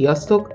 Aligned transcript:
Sziasztok! 0.00 0.54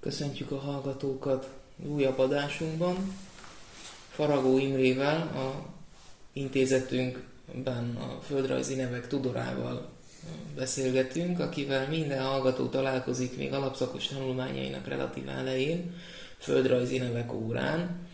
Köszöntjük 0.00 0.50
a 0.50 0.58
hallgatókat 0.58 1.48
újabb 1.86 2.18
adásunkban. 2.18 2.96
Faragó 4.10 4.58
Imrével, 4.58 5.16
a 5.16 5.66
intézetünkben 6.32 7.96
a 7.96 8.22
földrajzi 8.22 8.74
nevek 8.74 9.06
tudorával 9.06 9.88
beszélgetünk, 10.56 11.40
akivel 11.40 11.88
minden 11.88 12.22
hallgató 12.22 12.66
találkozik 12.66 13.36
még 13.36 13.52
alapszakos 13.52 14.06
tanulmányainak 14.06 14.88
relatív 14.88 15.28
elején, 15.28 15.94
földrajzi 16.38 16.98
nevek 16.98 17.32
órán. 17.32 18.08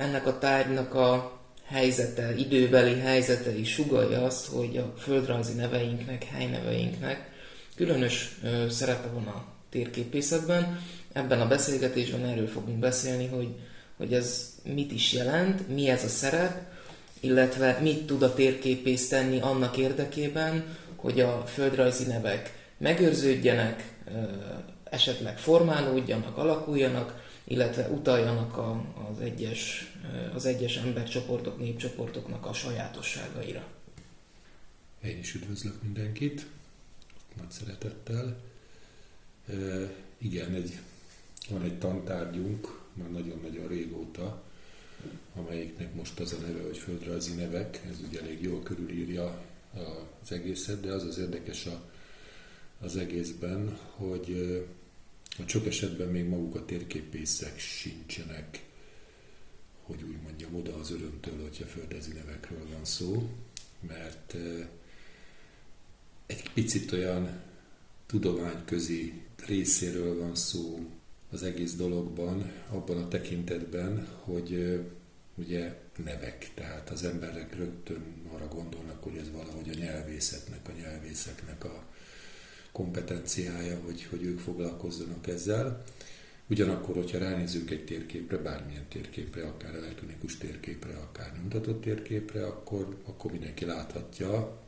Ennek 0.00 0.26
a 0.26 0.38
tárgynak 0.38 0.94
a 0.94 1.38
helyzete, 1.64 2.34
időbeli 2.36 2.98
helyzete 2.98 3.58
is 3.58 3.72
sugalja 3.72 4.24
azt, 4.24 4.46
hogy 4.46 4.76
a 4.76 4.94
földrajzi 4.98 5.52
neveinknek, 5.52 6.24
helyneveinknek 6.24 7.30
különös 7.76 8.40
szerepe 8.70 9.08
van 9.08 9.26
a 9.26 9.44
térképészetben. 9.70 10.80
Ebben 11.12 11.40
a 11.40 11.48
beszélgetésben 11.48 12.24
erről 12.24 12.46
fogunk 12.46 12.78
beszélni, 12.78 13.26
hogy, 13.26 13.48
hogy 13.96 14.12
ez 14.12 14.54
mit 14.74 14.92
is 14.92 15.12
jelent, 15.12 15.68
mi 15.68 15.88
ez 15.88 16.04
a 16.04 16.08
szerep, 16.08 16.60
illetve 17.20 17.78
mit 17.82 18.06
tud 18.06 18.22
a 18.22 18.34
térképész 18.34 19.08
tenni 19.08 19.40
annak 19.40 19.76
érdekében, 19.76 20.76
hogy 20.96 21.20
a 21.20 21.44
földrajzi 21.46 22.04
nevek 22.04 22.54
megőrződjenek, 22.78 23.94
esetleg 24.84 25.38
formálódjanak, 25.38 26.36
alakuljanak, 26.36 27.28
illetve 27.50 27.88
utaljanak 27.88 28.56
a, 28.56 28.84
az, 29.10 29.20
egyes, 29.20 29.92
az 30.34 30.46
egyes 30.46 30.76
embercsoportok, 30.76 31.58
népcsoportoknak 31.58 32.46
a 32.46 32.52
sajátosságaira. 32.52 33.66
Én 35.04 35.18
is 35.18 35.34
üdvözlök 35.34 35.82
mindenkit, 35.82 36.46
nagy 37.36 37.50
szeretettel. 37.50 38.40
E, 39.48 39.54
igen, 40.18 40.54
egy, 40.54 40.78
van 41.48 41.62
egy 41.62 41.78
tantárgyunk, 41.78 42.80
már 42.92 43.10
nagyon-nagyon 43.10 43.68
régóta, 43.68 44.42
amelyiknek 45.34 45.94
most 45.94 46.20
az 46.20 46.32
a 46.32 46.46
neve, 46.46 46.62
hogy 46.62 46.78
földrajzi 46.78 47.34
nevek, 47.34 47.82
ez 47.90 47.96
ugye 48.08 48.20
elég 48.20 48.42
jól 48.42 48.62
körülírja 48.62 49.44
az 50.22 50.32
egészet, 50.32 50.80
de 50.80 50.92
az 50.92 51.04
az 51.04 51.18
érdekes 51.18 51.66
a, 51.66 51.82
az 52.80 52.96
egészben, 52.96 53.78
hogy, 53.96 54.60
hogy 55.36 55.48
sok 55.48 55.66
esetben 55.66 56.08
még 56.08 56.24
maguk 56.24 56.54
a 56.54 56.64
térképészek 56.64 57.58
sincsenek, 57.58 58.64
hogy 59.82 60.02
úgy 60.02 60.16
mondjam, 60.22 60.54
oda 60.54 60.76
az 60.76 60.90
örömtől, 60.90 61.42
hogyha 61.42 61.64
földrajzi 61.64 62.12
nevekről 62.12 62.66
van 62.72 62.84
szó, 62.84 63.28
mert 63.80 64.36
egy 66.26 66.50
picit 66.52 66.92
olyan 66.92 67.40
tudományközi 68.06 69.22
részéről 69.46 70.18
van 70.18 70.34
szó 70.34 70.90
az 71.30 71.42
egész 71.42 71.74
dologban, 71.74 72.52
abban 72.68 72.96
a 72.96 73.08
tekintetben, 73.08 74.06
hogy 74.20 74.80
ugye 75.34 75.78
nevek, 76.04 76.50
tehát 76.54 76.90
az 76.90 77.04
emberek 77.04 77.56
rögtön 77.56 78.04
arra 78.32 78.48
gondolnak, 78.48 79.02
hogy 79.02 79.16
ez 79.16 79.30
valahogy 79.30 79.68
a 79.68 79.78
nyelvészetnek, 79.78 80.68
a 80.68 80.72
nyelvészeknek 80.72 81.64
a 81.64 81.84
kompetenciája, 82.72 83.80
hogy, 83.84 84.06
hogy 84.10 84.22
ők 84.22 84.38
foglalkozzanak 84.38 85.26
ezzel. 85.26 85.84
Ugyanakkor, 86.46 86.94
hogyha 86.94 87.18
ránézünk 87.18 87.70
egy 87.70 87.84
térképre, 87.84 88.36
bármilyen 88.36 88.88
térképre, 88.88 89.46
akár 89.46 89.74
elektronikus 89.74 90.38
térképre, 90.38 90.96
akár 90.96 91.32
nyomtatott 91.36 91.80
térképre, 91.80 92.46
akkor, 92.46 92.96
akkor 93.04 93.30
mindenki 93.30 93.64
láthatja, 93.64 94.60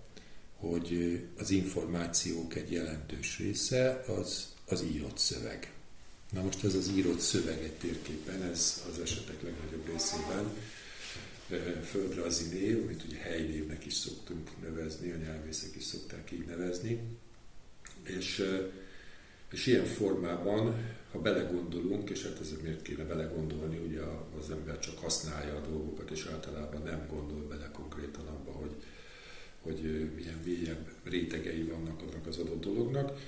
hogy 0.57 1.21
az 1.39 1.51
információk 1.51 2.55
egy 2.55 2.73
jelentős 2.73 3.39
része 3.39 4.05
az, 4.07 4.55
az 4.69 4.85
írott 4.95 5.19
szöveg. 5.19 5.73
Na 6.33 6.43
most 6.43 6.65
ez 6.65 6.75
az 6.75 6.89
írott 6.97 7.21
szöveg 7.21 7.63
egy 7.63 7.73
térképen, 7.73 8.43
ez 8.43 8.83
az 8.93 8.99
esetek 9.01 9.43
legnagyobb 9.43 9.87
részében 9.87 10.51
földrajzi 11.85 12.59
név, 12.59 12.83
amit 12.83 13.05
ugye 13.09 13.19
helynévnek 13.19 13.87
is 13.87 13.95
szoktunk 13.95 14.51
nevezni, 14.63 15.11
a 15.11 15.17
nyelvészek 15.17 15.77
is 15.77 15.85
szokták 15.85 16.31
így 16.33 16.47
nevezni. 16.47 17.01
És, 18.05 18.45
és 19.51 19.67
ilyen 19.67 19.85
formában, 19.85 20.75
ha 21.13 21.19
belegondolunk, 21.19 22.11
és 22.11 22.23
hát 22.23 22.41
ezért 22.41 22.63
miért 22.63 22.83
kéne 22.83 23.05
belegondolni, 23.05 23.79
ugye 23.87 24.01
az 24.39 24.51
ember 24.51 24.79
csak 24.79 24.99
használja 24.99 25.57
a 25.57 25.67
dolgokat, 25.69 26.11
és 26.11 26.29
általában 26.33 26.83
nem 26.83 27.07
gondol 27.11 27.47
bele 27.49 27.71
konkrétan 27.73 28.27
abba, 28.27 28.51
hogy, 28.51 28.77
hogy 29.61 30.11
milyen 30.15 30.41
mélyebb 30.45 30.89
rétegei 31.05 31.63
vannak 31.63 32.03
annak 32.03 32.27
az 32.27 32.39
adott 32.39 32.61
dolognak, 32.61 33.19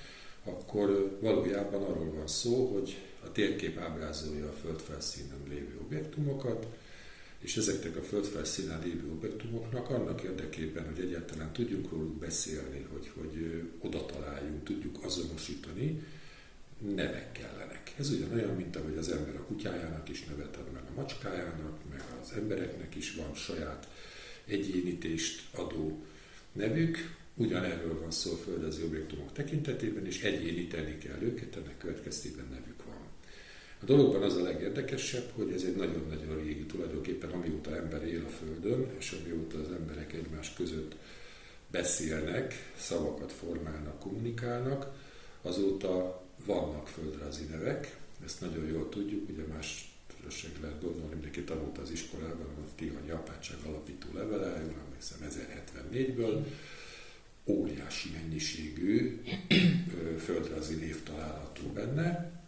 akkor 0.45 1.19
valójában 1.21 1.83
arról 1.83 2.13
van 2.13 2.27
szó, 2.27 2.73
hogy 2.75 2.97
a 3.25 3.33
térkép 3.33 3.79
ábrázolja 3.79 4.49
a 4.49 4.53
földfelszínen 4.53 5.41
lévő 5.49 5.79
objektumokat, 5.85 6.67
és 7.45 7.57
ezeknek 7.57 7.97
a 7.97 8.03
földfelszínen 8.03 8.81
lévő 8.85 9.11
objektumoknak 9.11 9.91
annak 9.91 10.23
érdekében, 10.23 10.87
hogy 10.87 11.05
egyáltalán 11.05 11.53
tudjunk 11.53 11.91
róluk 11.91 12.19
beszélni, 12.19 12.87
hogy, 12.93 13.11
hogy 13.15 13.63
oda 13.79 14.07
találjunk, 14.07 14.65
tudjuk 14.65 15.05
azonosítani, 15.05 16.03
nevek 16.95 17.33
kellenek. 17.33 17.95
Ez 17.99 18.11
ugyanolyan, 18.11 18.55
mint 18.55 18.77
ahogy 18.77 18.97
az 18.97 19.09
ember 19.09 19.37
a 19.37 19.45
kutyájának 19.45 20.09
is 20.09 20.25
nevet 20.25 20.57
ad, 20.57 20.73
meg 20.73 20.83
a 20.91 21.01
macskájának, 21.01 21.79
meg 21.91 22.03
az 22.23 22.33
embereknek 22.33 22.95
is 22.95 23.15
van 23.15 23.35
saját 23.35 23.89
egyénítést 24.45 25.43
adó 25.55 26.05
nevük, 26.53 27.23
Ugyanerről 27.37 28.01
van 28.01 28.11
szó 28.11 28.33
a 28.33 28.37
földezi 28.37 28.83
objektumok 28.83 29.33
tekintetében, 29.33 30.07
és 30.07 30.23
egyéníteni 30.23 30.99
kell 30.99 31.23
őket, 31.23 31.57
ennek 31.57 31.79
következtében 31.79 32.47
nevük. 32.51 32.74
A 33.85 33.87
dologban 33.87 34.23
az 34.23 34.37
a 34.37 34.43
legérdekesebb, 34.43 35.31
hogy 35.35 35.53
ez 35.53 35.63
egy 35.63 35.77
nagyon-nagyon 35.77 36.43
régi, 36.43 36.65
tulajdonképpen 36.65 37.31
amióta 37.31 37.77
ember 37.77 38.07
él 38.07 38.25
a 38.27 38.29
Földön, 38.29 38.87
és 38.99 39.17
amióta 39.21 39.59
az 39.59 39.73
emberek 39.73 40.13
egymás 40.13 40.53
között 40.53 40.97
beszélnek, 41.71 42.73
szavakat 42.77 43.33
formálnak, 43.33 43.99
kommunikálnak, 43.99 44.87
azóta 45.43 46.23
vannak 46.45 46.89
földrajzi 46.89 47.45
nevek, 47.45 47.97
ezt 48.25 48.41
nagyon 48.41 48.67
jól 48.67 48.89
tudjuk, 48.89 49.29
ugye 49.29 49.43
más 49.53 49.93
lehet 50.61 50.81
gondolni, 50.81 51.13
mindenki 51.13 51.43
tanult 51.43 51.79
az 51.79 51.91
iskolában, 51.91 52.47
a 52.47 52.75
Tihany 52.75 53.11
Apátság 53.11 53.59
alapító 53.67 54.09
levele, 54.15 54.47
jól 54.47 54.81
emlékszem, 54.87 55.19
1074-ből, 55.29 56.45
óriási 57.45 58.11
mennyiségű 58.11 59.23
földrajzi 60.25 60.75
név 60.75 61.03
található 61.03 61.67
benne, 61.75 62.43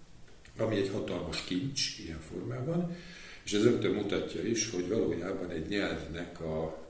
ami 0.58 0.76
egy 0.76 0.88
hatalmas 0.88 1.44
kincs 1.44 1.98
ilyen 1.98 2.20
formában, 2.20 2.96
és 3.44 3.52
ez 3.52 3.62
rögtön 3.62 3.92
mutatja 3.92 4.42
is, 4.42 4.70
hogy 4.70 4.88
valójában 4.88 5.50
egy 5.50 5.66
nyelvnek 5.66 6.40
a 6.40 6.88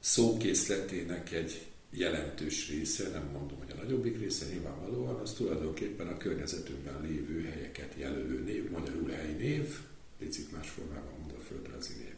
szókészletének 0.00 1.32
egy 1.32 1.66
jelentős 1.90 2.68
része, 2.68 3.08
nem 3.08 3.28
mondom, 3.32 3.58
hogy 3.58 3.70
a 3.70 3.82
nagyobbik 3.82 4.18
része 4.18 4.46
nyilvánvalóan, 4.46 5.20
az 5.20 5.32
tulajdonképpen 5.32 6.06
a 6.06 6.16
környezetünkben 6.16 7.00
lévő 7.02 7.42
helyeket 7.42 7.94
jelölő 7.96 8.42
név, 8.42 8.70
magyarul 8.70 9.10
helynév, 9.10 9.78
picit 10.18 10.52
más 10.52 10.68
formában 10.68 11.12
mondva 11.18 11.38
földrajzi 11.38 11.92
név. 11.98 12.14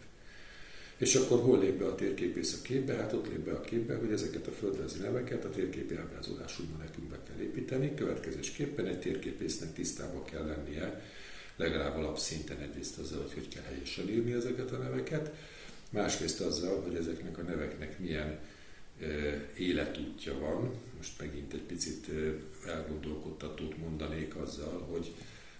És 0.96 1.14
akkor 1.14 1.40
hol 1.40 1.58
lép 1.58 1.78
be 1.78 1.86
a 1.86 1.94
térképész 1.94 2.58
a 2.58 2.62
képbe? 2.62 2.94
Hát 2.94 3.12
ott 3.12 3.28
lép 3.28 3.38
be 3.38 3.52
a 3.52 3.60
képbe, 3.60 3.96
hogy 3.96 4.12
ezeket 4.12 4.46
a 4.46 4.50
földrajzi 4.50 4.98
neveket 4.98 5.44
a 5.44 5.50
térképi 5.50 5.96
ábrázolásúban 5.96 6.78
nekünk 6.78 7.08
be 7.08 7.18
kell 7.28 7.40
építeni. 7.42 7.94
Következésképpen 7.94 8.86
egy 8.86 9.00
térképésznek 9.00 9.72
tisztába 9.72 10.24
kell 10.24 10.46
lennie, 10.46 11.02
legalább 11.56 11.96
alapszinten 11.96 12.58
egyrészt 12.58 12.98
azzal, 12.98 13.22
hogy 13.22 13.32
hogy 13.32 13.48
kell 13.48 13.62
helyesen 13.62 14.08
írni 14.08 14.32
ezeket 14.32 14.70
a 14.70 14.76
neveket, 14.76 15.34
másrészt 15.90 16.40
azzal, 16.40 16.82
hogy 16.82 16.94
ezeknek 16.94 17.38
a 17.38 17.42
neveknek 17.42 17.98
milyen 17.98 18.38
életútja 19.56 20.38
van. 20.38 20.74
Most 20.96 21.20
megint 21.20 21.52
egy 21.52 21.62
picit 21.62 22.06
elgondolkodtatót 22.66 23.76
mondanék 23.76 24.36
azzal, 24.36 24.86
hogy 24.90 25.14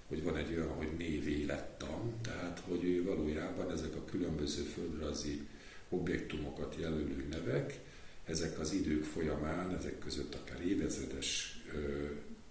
hogy 0.08 0.22
van 0.22 0.36
egy 0.36 0.54
olyan, 0.54 0.68
hogy 0.68 0.90
névélettan, 0.98 2.14
tehát 2.22 2.62
hogy 2.68 2.84
ő 2.84 3.04
valójában 3.04 3.70
ezek 3.70 3.94
a 3.94 4.04
különböző 4.04 4.62
földrajzi 4.62 5.46
objektumokat 5.88 6.76
jelölő 6.78 7.26
nevek, 7.30 7.80
ezek 8.24 8.58
az 8.58 8.72
idők 8.72 9.04
folyamán, 9.04 9.76
ezek 9.76 9.98
között 9.98 10.34
akár 10.34 10.66
évezredes 10.66 11.60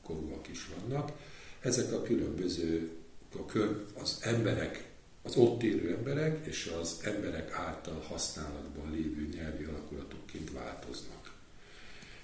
korúak 0.04 0.48
is 0.48 0.70
vannak, 0.78 1.12
ezek 1.60 1.94
a 1.94 2.02
különböző, 2.02 2.92
a 3.38 3.46
kör, 3.46 3.86
az 4.02 4.20
emberek, 4.22 4.90
az 5.22 5.36
ott 5.36 5.64
élő 5.64 5.96
emberek 5.96 6.46
és 6.46 6.74
az 6.82 7.00
emberek 7.04 7.52
által 7.52 8.00
használatban 8.00 8.92
lévő 8.92 9.28
nyelvi 9.36 9.64
alakulatokként 9.64 10.52
változnak. 10.52 11.34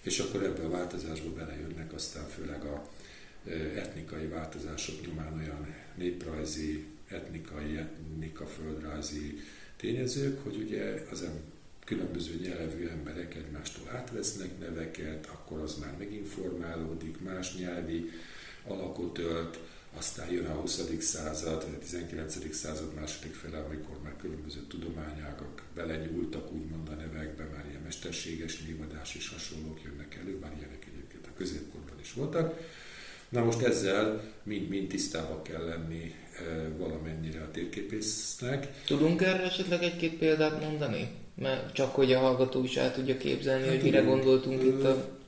És 0.01 0.19
akkor 0.19 0.43
ebbe 0.43 0.63
a 0.63 0.69
változásba 0.69 1.33
belejönnek 1.33 1.93
aztán 1.93 2.27
főleg 2.27 2.63
a 2.63 2.89
etnikai 3.75 4.27
változások 4.27 5.05
nyomán 5.05 5.33
olyan 5.33 5.75
néprajzi, 5.95 6.85
etnikai, 7.07 7.77
etnika, 7.77 8.45
földrajzi 8.45 9.39
tényezők, 9.77 10.43
hogy 10.43 10.55
ugye 10.55 11.05
az 11.11 11.25
különböző 11.85 12.39
nyelvű 12.41 12.87
emberek 12.87 13.35
egymástól 13.35 13.89
átvesznek 13.89 14.59
neveket, 14.59 15.25
akkor 15.25 15.59
az 15.59 15.75
már 15.75 15.95
meginformálódik, 15.97 17.21
más 17.21 17.55
nyelvi 17.55 18.09
alakot 18.67 19.17
ölt, 19.17 19.59
aztán 19.97 20.31
jön 20.31 20.45
a 20.45 20.53
20. 20.53 20.81
század, 20.99 21.63
a 21.63 21.77
19. 21.77 22.53
század 22.55 22.93
második 22.93 23.33
fele, 23.33 23.57
amikor 23.57 24.01
már 24.03 24.15
különböző 24.17 24.59
tudományágak 24.67 25.63
belenyúltak 25.75 26.51
úgymond 26.51 26.89
a 26.89 26.93
nevekbe, 26.93 27.43
már 27.43 27.65
ilyen 27.69 27.81
mesterséges 27.81 28.61
névadás 28.61 29.15
és 29.15 29.29
hasonlók 29.29 29.81
jönnek 29.83 30.15
elő, 30.15 30.37
már 30.37 30.53
ilyenek 30.57 30.85
egyébként 30.93 31.27
a 31.27 31.37
középkorban 31.37 31.99
is 31.99 32.13
voltak. 32.13 32.59
Na 33.31 33.43
most 33.43 33.61
ezzel 33.61 34.21
mind-mind 34.43 34.87
tisztába 34.87 35.41
kell 35.41 35.65
lenni 35.65 36.15
e, 36.39 36.69
valamennyire 36.77 37.41
a 37.41 37.51
térképésznek. 37.51 38.83
Tudunk 38.85 39.21
erre 39.21 39.43
esetleg 39.43 39.83
egy-két 39.83 40.17
példát 40.17 40.61
mondani? 40.61 41.09
Mert 41.35 41.73
csak 41.73 41.95
hogy 41.95 42.13
a 42.13 42.19
hallgató 42.19 42.63
is 42.63 42.75
el 42.75 42.93
tudja 42.93 43.17
képzelni, 43.17 43.63
hát 43.63 43.73
hogy 43.73 43.83
mire 43.83 44.01
gondoltunk 44.01 44.63
itt 44.63 44.83
a... 44.83 45.19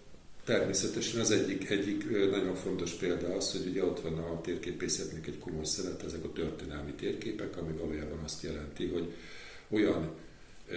Természetesen 0.45 1.19
az 1.19 1.31
egyik, 1.31 1.69
egyik 1.69 2.29
nagyon 2.31 2.55
fontos 2.55 2.91
példa 2.91 3.35
az, 3.35 3.51
hogy 3.51 3.67
ugye 3.69 3.83
ott 3.83 4.01
van 4.01 4.17
a 4.17 4.41
térképészetnek 4.41 5.27
egy 5.27 5.39
komoly 5.39 5.65
szeret, 5.65 6.03
ezek 6.03 6.23
a 6.23 6.31
történelmi 6.31 6.91
térképek, 6.91 7.57
ami 7.57 7.71
valójában 7.77 8.19
azt 8.23 8.43
jelenti, 8.43 8.87
hogy 8.87 9.13
olyan 9.69 10.11
e, 10.69 10.75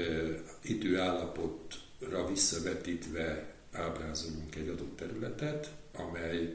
időállapotra 0.62 2.28
visszavetítve 2.28 3.54
ábrázolunk 3.72 4.54
egy 4.56 4.68
adott 4.68 4.96
területet, 4.96 5.70
amely 5.92 6.54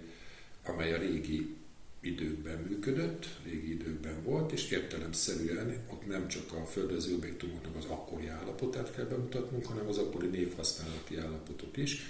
amely 0.66 0.94
a 0.94 0.98
régi 0.98 1.56
időkben 2.02 2.58
működött, 2.58 3.28
régi 3.44 3.72
időkben 3.72 4.24
volt, 4.24 4.52
és 4.52 4.72
értelemszerűen 4.72 5.84
ott 5.90 6.08
nem 6.08 6.28
csak 6.28 6.54
a 6.54 6.66
földöző 6.66 7.16
objektumoknak 7.16 7.76
az 7.76 7.86
akkori 7.86 8.28
állapotát 8.28 8.96
kell 8.96 9.06
bemutatnunk, 9.06 9.66
hanem 9.66 9.88
az 9.88 9.98
akkori 9.98 10.28
névhasználati 10.28 11.18
állapotot 11.18 11.78
is. 11.78 12.02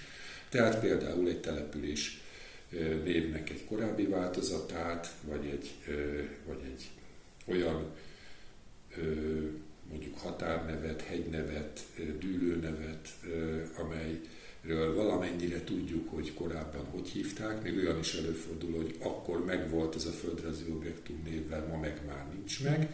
Tehát 0.50 0.80
például 0.80 1.27
egy 1.30 1.42
település 1.42 2.21
névnek 3.03 3.50
egy 3.50 3.65
korábbi 3.65 4.06
változatát, 4.06 5.15
vagy 5.21 5.45
egy, 5.45 5.71
vagy 6.45 6.59
egy 6.65 6.89
olyan 7.45 7.92
mondjuk 9.89 10.18
határnevet, 10.18 11.01
hegynevet, 11.01 11.80
dűlőnevet, 12.19 13.09
amely 13.77 14.19
ről 14.62 14.96
valamennyire 14.96 15.63
tudjuk, 15.63 16.10
hogy 16.10 16.34
korábban 16.34 16.86
hogy 16.86 17.08
hívták, 17.08 17.63
még 17.63 17.78
olyan 17.78 18.00
is 18.00 18.13
előfordul, 18.13 18.75
hogy 18.75 18.96
akkor 19.00 19.46
megvolt 19.46 19.96
ez 19.96 20.06
a 20.06 20.12
földrajzi 20.12 20.63
objektum 20.69 21.22
névvel, 21.24 21.68
ma 21.68 21.78
meg 21.78 22.02
már 22.08 22.28
nincs 22.34 22.63
meg. 22.63 22.94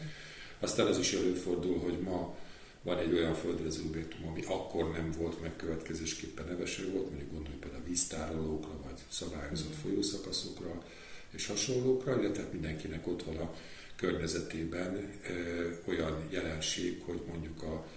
Aztán 0.60 0.88
az 0.88 0.98
is 0.98 1.14
előfordul, 1.14 1.80
hogy 1.80 2.00
ma 2.00 2.36
van 2.82 2.98
egy 2.98 3.14
olyan 3.14 3.34
földrajzi 3.34 3.82
objektum, 3.88 4.28
ami 4.28 4.44
akkor 4.46 4.92
nem 4.92 5.12
volt 5.18 5.42
meg, 5.42 5.56
következésképpen 5.56 6.46
nevese 6.46 6.84
volt, 6.92 7.10
mondjuk 7.10 7.32
gondolj 7.32 7.56
például 7.56 7.82
a 7.84 7.88
víztárolókra, 7.88 8.80
vagy 8.84 9.00
szabályozott 9.10 9.76
folyószakaszokra 9.84 10.84
és 11.32 11.48
hasonlókra, 11.48 12.22
illetve 12.22 12.48
mindenkinek 12.52 13.08
ott 13.08 13.24
van 13.24 13.38
a 13.38 13.54
környezetében 13.96 15.12
ö, 15.30 15.70
olyan 15.86 16.28
jelenség, 16.30 17.02
hogy 17.06 17.22
mondjuk 17.28 17.64
a 17.64 17.88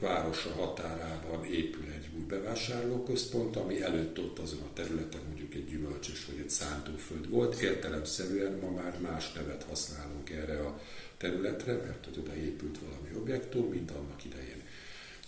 városa 0.00 0.50
határában 0.50 1.44
épül 1.44 1.84
egy 1.96 2.08
új 2.16 2.24
bevásárlóközpont, 2.24 3.56
ami 3.56 3.82
előtt 3.82 4.18
ott 4.18 4.38
azon 4.38 4.60
a 4.60 4.72
területen 4.72 5.20
mondjuk 5.26 5.54
egy 5.54 5.68
gyümölcsös 5.68 6.26
vagy 6.26 6.38
egy 6.38 6.50
szántóföld 6.50 7.30
volt. 7.30 7.60
Értelemszerűen 7.60 8.52
ma 8.52 8.70
már 8.70 9.00
más 9.00 9.32
nevet 9.32 9.62
használunk 9.68 10.30
erre 10.30 10.60
a 10.60 10.80
területre, 11.16 11.72
mert 11.72 12.04
hogy 12.04 12.18
oda 12.18 12.36
épült 12.36 12.78
valami 12.78 13.16
objektum, 13.16 13.68
mint 13.68 13.90
annak 13.90 14.24
idején. 14.24 14.62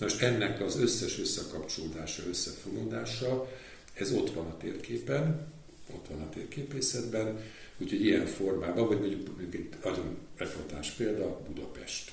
Most 0.00 0.22
ennek 0.22 0.60
az 0.60 0.76
összes 0.76 1.18
összekapcsolódása, 1.18 2.22
összefonódása, 2.28 3.48
ez 3.94 4.12
ott 4.12 4.30
van 4.30 4.46
a 4.46 4.56
térképen, 4.56 5.52
ott 5.94 6.06
van 6.08 6.20
a 6.20 6.28
térképészetben, 6.28 7.40
úgyhogy 7.78 8.04
ilyen 8.04 8.26
formában, 8.26 8.86
vagy 8.86 8.98
mondjuk, 8.98 9.26
mondjuk 9.26 9.54
egy 9.54 9.68
nagyon 9.84 10.18
eklatás 10.36 10.90
példa, 10.90 11.40
Budapest 11.46 12.12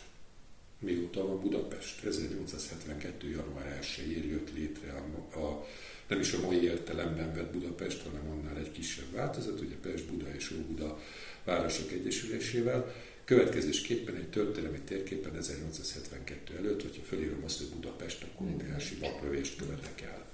mióta 0.82 1.28
van 1.28 1.40
Budapest. 1.40 2.04
1872. 2.04 3.30
január 3.30 3.80
1-ér 3.82 4.26
jött 4.26 4.54
létre 4.54 4.92
a, 4.92 5.40
a, 5.40 5.68
nem 6.08 6.20
is 6.20 6.34
a 6.34 6.42
mai 6.46 6.64
értelemben 6.64 7.34
vett 7.34 7.52
Budapest, 7.52 8.02
hanem 8.02 8.30
annál 8.30 8.58
egy 8.58 8.72
kisebb 8.72 9.12
változat, 9.12 9.62
ugye 9.62 9.76
Pest, 9.82 10.06
Buda 10.06 10.26
és 10.36 10.52
Óbuda 10.52 11.00
városok 11.44 11.92
egyesülésével. 11.92 12.94
Következésképpen 13.26 14.16
egy 14.16 14.30
történelmi 14.30 14.80
térképen 14.80 15.36
1872 15.36 16.56
előtt, 16.58 16.82
hogyha 16.82 17.04
felírom 17.04 17.44
azt, 17.44 17.58
hogy 17.58 17.68
Budapest, 17.68 18.24
akkor 18.24 18.48
óriási 18.48 18.96
baklövést 18.96 19.58
követek 19.58 20.02
el. 20.02 20.26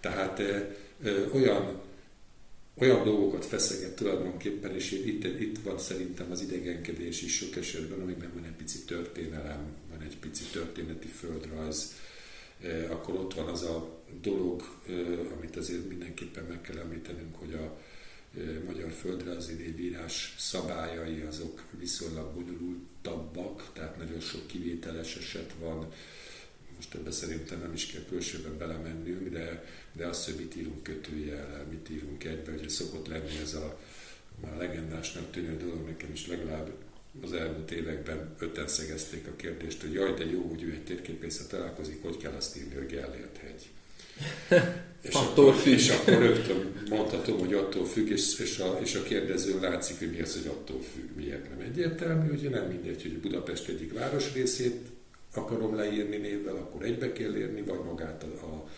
Tehát 0.00 0.38
e, 0.38 0.76
e, 1.04 1.10
olyan 1.32 1.80
olyan 2.74 3.04
dolgokat 3.04 3.44
feszeget 3.44 3.96
tulajdonképpen, 3.96 4.74
és 4.74 4.92
itt, 4.92 5.24
itt 5.24 5.58
van 5.62 5.78
szerintem 5.78 6.30
az 6.30 6.40
idegenkedés 6.40 7.22
is 7.22 7.36
sok 7.36 7.56
esetben, 7.56 8.00
amikben 8.00 8.30
van 8.34 8.44
egy 8.44 8.56
pici 8.56 8.78
történelem, 8.78 9.76
van 9.90 10.00
egy 10.00 10.18
pici 10.18 10.44
történeti 10.52 11.08
földrajz, 11.08 11.94
e, 12.62 12.90
akkor 12.90 13.14
ott 13.14 13.34
van 13.34 13.48
az 13.48 13.62
a 13.62 14.02
dolog, 14.20 14.62
e, 14.88 14.92
amit 15.36 15.56
azért 15.56 15.88
mindenképpen 15.88 16.44
meg 16.44 16.60
kell 16.60 16.78
említenünk, 16.78 17.34
hogy 17.34 17.54
a 17.54 17.78
e, 18.38 18.40
magyar 18.66 18.90
földrajzi 18.90 19.52
névírás 19.52 20.34
szabályai 20.38 21.20
azok 21.20 21.62
viszonylag 21.78 22.34
bonyolultabbak, 22.34 23.70
tehát 23.72 23.96
nagyon 23.96 24.20
sok 24.20 24.46
kivételes 24.46 25.16
eset 25.16 25.54
van, 25.60 25.92
most 26.82 26.94
ebbe 26.94 27.10
szerintem 27.10 27.58
nem 27.58 27.72
is 27.72 27.86
kell 27.86 28.02
külsőben 28.08 28.58
belemennünk, 28.58 29.28
de, 29.28 29.64
de 29.92 30.06
azt, 30.06 30.24
hogy 30.24 30.34
mit 30.34 30.56
írunk 30.56 30.82
kötőjellel, 30.82 31.66
mit 31.70 31.90
írunk 31.90 32.24
egybe, 32.24 32.50
hogy 32.50 32.68
szokott 32.68 33.08
lenni 33.08 33.38
ez 33.42 33.54
a 33.54 33.78
már 34.42 34.56
legendásnak 34.56 35.30
tűnő 35.30 35.56
dolog, 35.56 35.86
nekem 35.86 36.10
is 36.12 36.26
legalább 36.26 36.70
az 37.22 37.32
elmúlt 37.32 37.70
években 37.70 38.34
öten 38.38 38.68
szegezték 38.68 39.26
a 39.26 39.36
kérdést, 39.36 39.80
hogy 39.80 39.92
jaj, 39.92 40.14
de 40.14 40.24
jó, 40.24 40.42
hogy 40.42 40.62
ő 40.62 40.70
egy 40.70 40.84
térképészet 40.84 41.48
találkozik, 41.48 42.02
hogy 42.02 42.16
kell 42.16 42.32
azt 42.32 42.56
írni, 42.56 42.74
hogy 42.74 42.86
Gellért 42.86 43.36
hegy. 43.36 43.68
és 45.08 45.14
attól 45.14 45.48
akkor, 45.48 45.60
függ. 45.60 45.72
És 45.72 45.88
akkor 45.88 46.18
rögtön 46.18 46.72
mondhatom, 46.88 47.38
hogy 47.38 47.54
attól 47.54 47.86
függ, 47.86 48.08
és, 48.08 48.38
és, 48.38 48.58
a, 48.58 48.78
és 48.82 48.94
a 48.94 49.02
kérdező 49.02 49.60
látszik, 49.60 49.98
hogy 49.98 50.10
mi 50.10 50.20
az, 50.20 50.32
hogy 50.32 50.46
attól 50.46 50.82
függ, 50.82 51.16
miért 51.16 51.48
nem 51.48 51.66
egyértelmű, 51.66 52.30
ugye 52.30 52.48
nem 52.48 52.66
mindegy, 52.66 53.02
hogy 53.02 53.18
Budapest 53.18 53.68
egyik 53.68 53.92
városrészét 53.92 54.91
akarom 55.34 55.74
leírni 55.76 56.16
névvel, 56.16 56.56
akkor 56.56 56.82
egybe 56.82 57.12
kell 57.12 57.36
írni, 57.36 57.62
vagy 57.62 57.84
magát 57.84 58.22
a, 58.22 58.46
a 58.46 58.68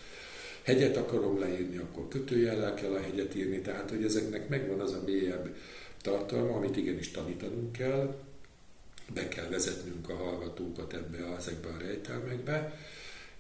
hegyet 0.62 0.96
akarom 0.96 1.38
leírni, 1.38 1.76
akkor 1.76 2.08
kötőjellel 2.08 2.75
kell 2.75 2.92
a 2.92 3.00
hegyet 3.00 3.34
írni, 3.34 3.61
tehát 3.61 3.90
hogy 3.90 4.04
ezeknek 4.04 4.49
megvan 4.49 4.80
az 4.80 4.92
a 4.92 5.02
mélyebb 5.06 5.56
tartalma, 6.02 6.56
amit 6.56 6.76
igenis 6.76 7.11
tanítanunk 7.11 7.73
kell, 7.73 8.16
be 9.14 9.28
kell 9.28 9.49
vezetnünk 9.49 10.08
a 10.08 10.14
hallgatókat 10.14 10.92
ebbe, 10.92 11.37
ezekbe 11.37 11.68
a 11.68 11.78
rejtelmekbe, 11.78 12.78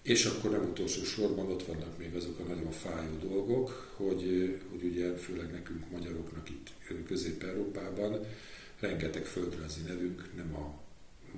és 0.02 0.24
akkor 0.24 0.50
nem 0.50 0.68
utolsó 0.70 1.02
sorban 1.02 1.50
ott 1.50 1.66
vannak 1.66 1.98
még 1.98 2.14
azok 2.14 2.38
a 2.38 2.42
nagyon 2.42 2.70
fájó 2.70 3.16
dolgok, 3.28 3.92
hogy, 3.96 4.56
hogy 4.70 4.84
ugye 4.84 5.14
főleg 5.14 5.52
nekünk 5.52 5.90
magyaroknak 5.90 6.50
itt 6.50 6.70
Közép-Európában 7.06 8.26
rengeteg 8.80 9.24
földrajzi 9.24 9.80
nevünk 9.86 10.30
nem 10.36 10.54
a 10.54 10.83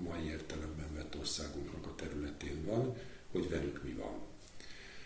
mai 0.03 0.27
értelemben 0.29 0.95
vett 0.95 1.17
országunknak 1.19 1.87
a 1.87 1.95
területén 1.95 2.65
van, 2.65 2.97
hogy 3.31 3.49
velük 3.49 3.83
mi 3.83 3.93
van. 3.93 4.15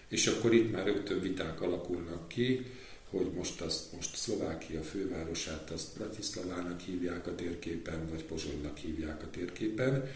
És 0.09 0.27
akkor 0.27 0.55
itt 0.55 0.73
már 0.73 0.87
rögtön 0.87 1.21
viták 1.21 1.61
alakulnak 1.61 2.29
ki, 2.29 2.67
hogy 3.11 3.31
most, 3.37 3.61
azt, 3.61 3.93
most 3.93 4.17
Szlovákia 4.17 4.83
fővárosát 4.83 5.71
azt 5.71 5.97
Bratislavának 5.97 6.81
hívják 6.81 7.27
a 7.27 7.35
térképen, 7.35 8.09
vagy 8.11 8.25
Pozsonynak 8.25 8.77
hívják 8.77 9.23
a 9.23 9.31
térképen, 9.31 10.09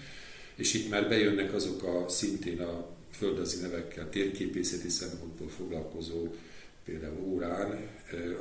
és 0.55 0.75
itt 0.75 0.91
már 0.91 1.09
bejönnek 1.09 1.55
azok 1.55 1.83
a 1.83 2.09
szintén 2.09 2.61
a 2.61 2.89
földrajzi 3.11 3.61
nevekkel, 3.61 4.09
térképészeti 4.11 4.89
szempontból 4.89 5.49
foglalkozó 5.49 6.35
például 6.85 7.21
órán 7.21 7.89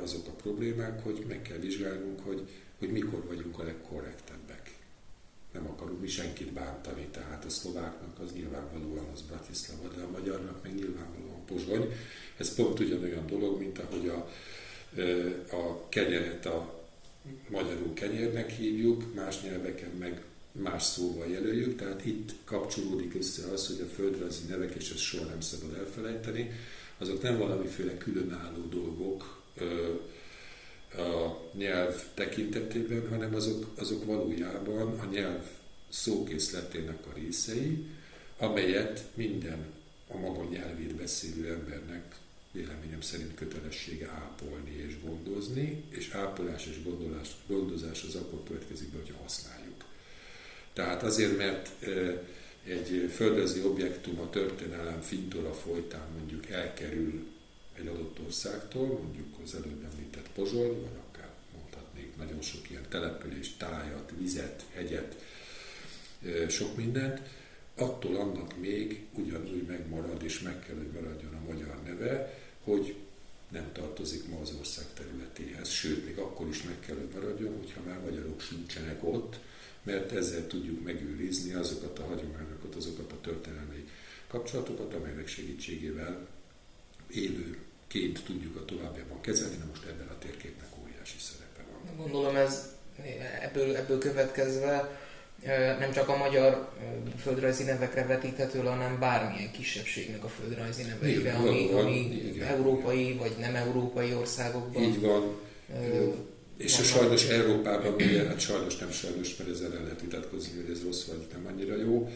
azok 0.02 0.26
a 0.26 0.30
problémák, 0.30 1.02
hogy 1.02 1.24
meg 1.28 1.42
kell 1.42 1.58
vizsgálnunk, 1.58 2.20
hogy 2.20 2.48
hogy 2.78 2.92
mikor 2.92 3.24
vagyunk 3.26 3.58
a 3.58 3.62
legkorrektebbek. 3.62 4.43
Nem 5.54 5.66
akarunk 5.66 6.00
mi 6.00 6.08
senkit 6.08 6.52
bántani, 6.52 7.06
tehát 7.10 7.44
a 7.44 7.48
szlováknak 7.48 8.18
az 8.18 8.32
nyilvánvalóan 8.32 9.06
az 9.12 9.20
Bratislava, 9.20 9.88
de 9.96 10.02
a 10.02 10.10
magyarnak 10.10 10.62
meg 10.62 10.74
nyilvánvalóan 10.74 11.44
Pozsony. 11.46 11.92
Ez 12.36 12.54
pont 12.54 12.80
ugyanolyan 12.80 13.26
dolog, 13.26 13.58
mint 13.58 13.78
ahogy 13.78 14.08
a, 14.08 14.28
a 15.56 15.88
kenyeret 15.88 16.46
a 16.46 16.82
magyarul 17.48 17.94
kenyérnek 17.94 18.50
hívjuk, 18.50 19.14
más 19.14 19.42
nyelveken 19.42 19.90
meg 19.98 20.22
más 20.52 20.82
szóval 20.82 21.26
jelöljük, 21.26 21.76
tehát 21.76 22.04
itt 22.04 22.34
kapcsolódik 22.44 23.14
össze 23.14 23.50
az, 23.52 23.66
hogy 23.66 23.80
a 23.80 23.94
földrajzi 23.94 24.44
nevek, 24.48 24.74
és 24.74 24.90
ezt 24.90 25.02
soha 25.02 25.24
nem 25.24 25.40
szabad 25.40 25.76
elfelejteni, 25.76 26.50
azok 26.98 27.22
nem 27.22 27.38
valamiféle 27.38 27.96
különálló 27.96 28.62
dolgok 28.70 29.42
a 30.96 31.40
nyelv 31.52 32.02
tekintetében, 32.14 33.08
hanem 33.08 33.34
azok, 33.34 33.70
azok 33.78 34.04
valójában 34.04 34.98
a 34.98 35.04
nyelv 35.04 35.42
szókészletének 35.88 37.06
a 37.06 37.14
részei, 37.14 37.86
amelyet 38.38 39.04
minden 39.14 39.64
a 40.08 40.16
maga 40.16 40.44
nyelvét 40.44 40.94
beszélő 40.94 41.52
embernek 41.52 42.16
véleményem 42.52 43.00
szerint 43.00 43.34
kötelessége 43.34 44.08
ápolni 44.08 44.84
és 44.86 45.00
gondozni, 45.02 45.82
és 45.88 46.10
ápolás 46.10 46.66
és 46.66 46.82
gondolás, 46.82 47.28
gondozás 47.46 48.02
az 48.02 48.14
akkor 48.14 48.42
következik 48.46 48.88
be, 48.88 48.96
hogyha 48.96 49.22
használjuk. 49.22 49.84
Tehát 50.72 51.02
azért, 51.02 51.36
mert 51.36 51.70
egy 52.66 53.10
földrajzi 53.14 53.60
objektum 53.62 54.20
a 54.20 54.30
történelem 54.30 55.00
fintora 55.00 55.52
folytán 55.52 56.06
mondjuk 56.18 56.50
elkerül 56.50 57.26
egy 57.78 57.86
adott 57.86 58.20
országtól, 58.24 58.86
mondjuk 58.86 59.38
az 59.44 59.54
előbb 59.54 59.84
említett 59.92 60.28
Pozsony, 60.34 60.80
vagy 60.80 60.98
akár 61.10 61.30
mondhatnék 61.54 62.16
nagyon 62.16 62.40
sok 62.40 62.70
ilyen 62.70 62.88
település, 62.88 63.56
tájat, 63.56 64.12
vizet, 64.18 64.64
hegyet, 64.72 65.16
sok 66.48 66.76
mindent, 66.76 67.20
attól 67.74 68.16
annak 68.16 68.58
még 68.58 69.06
ugyanúgy 69.12 69.62
megmarad, 69.66 70.22
és 70.22 70.40
meg 70.40 70.58
kell, 70.66 70.76
hogy 70.76 71.02
maradjon 71.02 71.34
a 71.34 71.52
magyar 71.52 71.82
neve, 71.84 72.38
hogy 72.64 72.94
nem 73.48 73.72
tartozik 73.72 74.28
ma 74.28 74.40
az 74.40 74.54
ország 74.58 74.84
területéhez, 74.94 75.68
sőt, 75.68 76.04
még 76.04 76.18
akkor 76.18 76.48
is 76.48 76.62
meg 76.62 76.80
kell, 76.80 76.96
hogy 76.96 77.08
maradjon, 77.14 77.56
hogyha 77.58 77.80
már 77.86 78.00
magyarok 78.00 78.40
sincsenek 78.40 79.04
ott, 79.04 79.38
mert 79.82 80.12
ezzel 80.12 80.46
tudjuk 80.46 80.84
megőrizni 80.84 81.52
azokat 81.52 81.98
a 81.98 82.04
hagyományokat, 82.04 82.74
azokat 82.74 83.12
a 83.12 83.20
történelmi 83.20 83.88
kapcsolatokat, 84.26 84.94
amelyek 84.94 85.28
segítségével 85.28 86.26
élőként 87.14 88.24
tudjuk 88.24 88.56
a 88.56 88.64
továbbiakban 88.64 89.20
kezelni, 89.20 89.56
de 89.56 89.64
most 89.68 89.84
ebben 89.84 90.06
a 90.06 90.18
térképnek 90.18 90.68
óriási 90.82 91.18
szerepe 91.18 91.62
van. 91.72 91.96
Gondolom 91.96 92.36
ez 92.36 92.72
ebből, 93.42 93.76
ebből 93.76 93.98
következve 93.98 95.02
nem 95.78 95.92
csak 95.92 96.08
a 96.08 96.16
magyar 96.16 96.72
földrajzi 97.22 97.64
nevekre 97.64 98.06
vetíthető, 98.06 98.58
hanem 98.58 98.98
bármilyen 98.98 99.50
kisebbségnek 99.50 100.24
a 100.24 100.28
földrajzi 100.28 100.82
neveire, 100.82 101.32
ami, 101.32 101.68
ami 101.72 102.32
európai 102.40 103.12
vagy 103.12 103.32
nem 103.40 103.54
európai 103.54 104.14
országokban. 104.14 104.82
Így 104.82 105.00
van. 105.00 105.36
És 106.56 106.78
a 106.78 106.82
sajnos 106.82 107.28
Európában, 107.28 107.94
ugye, 107.94 108.26
hát 108.26 108.40
sajnos 108.40 108.76
nem 108.76 108.90
sajnos, 108.90 109.36
mert 109.36 109.50
ezzel 109.50 109.76
el 109.76 109.82
lehet 109.82 110.00
vitatkozni, 110.00 110.60
hogy 110.60 110.70
ez 110.70 110.82
rossz 110.84 111.04
vagy 111.04 111.26
nem 111.32 111.46
annyira 111.52 111.76
jó. 111.76 112.10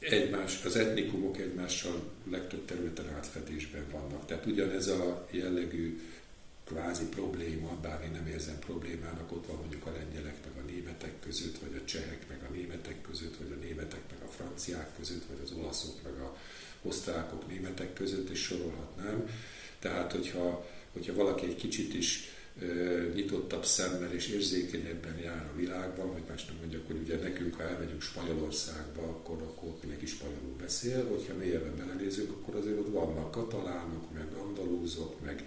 Egymás, 0.00 0.64
az 0.64 0.76
etnikumok 0.76 1.38
egymással 1.38 2.10
legtöbb 2.30 2.64
területen 2.64 3.08
átfedésben 3.08 3.84
vannak. 3.90 4.26
Tehát 4.26 4.46
ugyanez 4.46 4.88
a 4.88 5.26
jellegű 5.30 6.00
kvázi 6.64 7.04
probléma, 7.04 7.78
bár 7.82 8.02
én 8.04 8.10
nem 8.10 8.26
érzem 8.26 8.58
problémának, 8.58 9.32
ott 9.32 9.46
van 9.46 9.56
mondjuk 9.56 9.86
a 9.86 9.92
lengyelek 9.92 10.36
meg 10.44 10.64
a 10.64 10.70
németek 10.70 11.12
között, 11.20 11.58
vagy 11.58 11.80
a 11.82 11.84
csehek 11.84 12.28
meg 12.28 12.42
a 12.48 12.52
németek 12.52 13.00
között, 13.02 13.36
vagy 13.36 13.56
a 13.58 13.64
németek 13.64 14.00
meg 14.10 14.28
a 14.28 14.30
franciák 14.30 14.88
között, 14.96 15.24
vagy 15.24 15.40
az 15.44 15.52
olaszok 15.52 16.02
meg 16.02 16.12
a 16.12 16.36
osztrákok 16.82 17.48
németek 17.48 17.92
között, 17.92 18.28
és 18.28 18.42
sorolhatnám. 18.42 19.30
Tehát, 19.78 20.12
hogyha, 20.12 20.66
hogyha 20.92 21.14
valaki 21.14 21.46
egy 21.46 21.56
kicsit 21.56 21.94
is 21.94 22.28
nyitottabb 23.14 23.64
szemmel 23.64 24.12
és 24.12 24.28
érzékenyebben 24.28 25.18
jár 25.18 25.50
a 25.54 25.56
világban, 25.56 26.12
vagy 26.12 26.22
más 26.28 26.44
nem 26.46 26.56
mondjak, 26.60 26.86
hogy 26.86 26.96
ugye 27.02 27.16
nekünk, 27.16 27.54
ha 27.54 27.62
elmegyünk 27.62 28.02
Spanyolországba, 28.02 29.02
akkor, 29.02 29.42
akkor 29.42 29.76
mindenki 29.80 30.06
spanyolul 30.06 30.56
beszél, 30.60 31.08
hogyha 31.08 31.34
mélyebben 31.34 31.76
belenézünk, 31.76 32.30
akkor 32.30 32.54
azért 32.54 32.78
ott 32.78 32.92
vannak 32.92 33.30
katalánok, 33.30 34.12
meg 34.12 34.26
andalúzok, 34.42 35.20
meg 35.20 35.44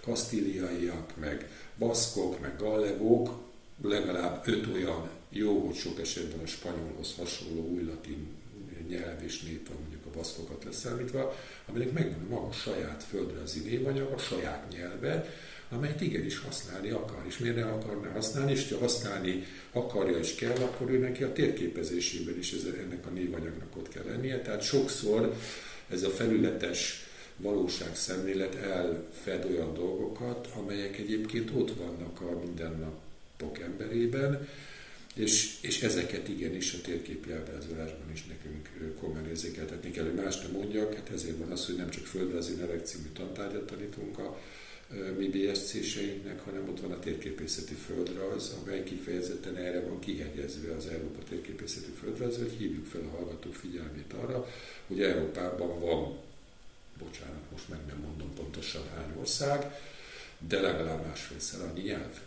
kasztíliaiak, 0.00 1.16
meg 1.16 1.50
baszkok, 1.78 2.40
meg 2.40 2.56
gallegók, 2.58 3.46
legalább 3.82 4.42
öt 4.46 4.66
olyan 4.74 5.10
jó, 5.30 5.66
hogy 5.66 5.76
sok 5.76 6.00
esetben 6.00 6.40
a 6.40 6.46
spanyolhoz 6.46 7.14
hasonló 7.16 7.68
új 7.68 7.82
latin 7.82 8.36
nyelv 8.88 9.22
és 9.22 9.42
nép 9.42 9.68
van, 9.68 9.76
mondjuk 9.80 10.06
a 10.06 10.16
baszkokat 10.16 10.64
leszámítva, 10.64 11.34
aminek 11.66 11.92
megvan 11.92 12.26
a 12.26 12.34
maga 12.34 12.52
saját 12.52 13.02
földrajzi 13.02 13.60
névanyag, 13.60 14.12
a 14.12 14.18
saját 14.18 14.72
nyelve, 14.72 15.28
amelyet 15.68 16.00
igenis 16.00 16.38
használni 16.38 16.90
akar. 16.90 17.22
És 17.26 17.38
miért 17.38 17.56
ne 17.56 17.64
akarná 17.64 18.10
használni, 18.12 18.52
és 18.52 18.68
ha 18.68 18.78
használni 18.78 19.46
akarja 19.72 20.18
és 20.18 20.34
kell, 20.34 20.56
akkor 20.56 20.90
ő 20.90 20.98
neki 20.98 21.22
a 21.22 21.32
térképezésében 21.32 22.38
is 22.38 22.52
ennek 22.52 23.06
a 23.06 23.10
névanyagnak 23.10 23.76
ott 23.76 23.88
kell 23.88 24.04
lennie. 24.04 24.40
Tehát 24.40 24.62
sokszor 24.62 25.34
ez 25.88 26.02
a 26.02 26.10
felületes 26.10 27.06
valóságszemlélet 27.36 28.54
elfed 28.54 29.44
olyan 29.44 29.74
dolgokat, 29.74 30.48
amelyek 30.56 30.98
egyébként 30.98 31.50
ott 31.54 31.74
vannak 31.74 32.20
a 32.20 32.38
mindennapok 32.44 33.58
emberében, 33.60 34.48
és, 35.14 35.56
és 35.60 35.82
ezeket 35.82 36.28
igenis 36.28 36.74
a 36.74 36.80
térképi 36.80 37.32
ábrázolásban 37.32 38.10
is 38.12 38.24
nekünk 38.26 38.94
komolyan 39.00 39.28
érzékeltetni 39.28 39.90
kell, 39.90 40.04
hogy 40.04 40.14
más 40.14 40.40
nem 40.40 40.50
mondjak, 40.50 40.94
hát 40.94 41.10
ezért 41.14 41.38
van 41.38 41.50
az, 41.50 41.66
hogy 41.66 41.76
nem 41.76 41.90
csak 41.90 42.04
földrajzi 42.04 42.54
nevek 42.54 42.86
című 42.86 43.08
tantárgyat 43.12 43.66
tanítunk 43.66 44.18
a 44.18 44.40
mi 45.18 45.28
BSC-seinknek, 45.28 46.40
hanem 46.44 46.68
ott 46.68 46.80
van 46.80 46.92
a 46.92 46.98
térképészeti 46.98 47.74
földrajz, 47.74 48.54
amely 48.62 48.82
kifejezetten 48.82 49.56
erre 49.56 49.80
van 49.80 49.98
kihegyezve 49.98 50.74
az 50.74 50.86
Európa 50.86 51.22
térképészeti 51.28 51.90
földrajz, 51.90 52.36
hogy 52.36 52.54
hívjuk 52.58 52.86
fel 52.86 53.00
a 53.00 53.16
hallgatók 53.16 53.54
figyelmét 53.54 54.12
arra, 54.12 54.48
hogy 54.86 55.02
Európában 55.02 55.80
van 55.80 56.18
bocsánat, 56.98 57.50
most 57.50 57.68
meg 57.68 57.78
nem 57.86 57.98
mondom 57.98 58.34
pontosan 58.34 58.82
hány 58.94 59.12
ország, 59.18 59.74
de 60.48 60.60
legalább 60.60 61.06
másfélszer 61.06 61.60
annyi 61.60 61.82
nyelv. 61.82 62.20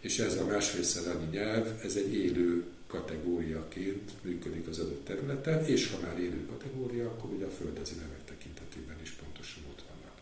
És 0.00 0.18
ez 0.18 0.36
a 0.36 0.46
másfélszer 0.46 1.16
annyi 1.16 1.28
nyelv, 1.30 1.84
ez 1.84 1.96
egy 1.96 2.14
élő 2.14 2.64
kategóriaként 2.86 4.10
működik 4.22 4.68
az 4.68 4.78
adott 4.78 5.04
területen, 5.04 5.64
és 5.64 5.90
ha 5.90 6.00
már 6.00 6.18
élő 6.18 6.46
kategória, 6.46 7.06
akkor 7.06 7.30
ugye 7.30 7.44
a 7.44 7.50
földezi 7.50 7.94
nevek 7.94 8.24
tekintetében 8.24 8.96
is 9.02 9.10
pontosan 9.10 9.62
ott 9.70 9.82
vannak. 9.88 10.16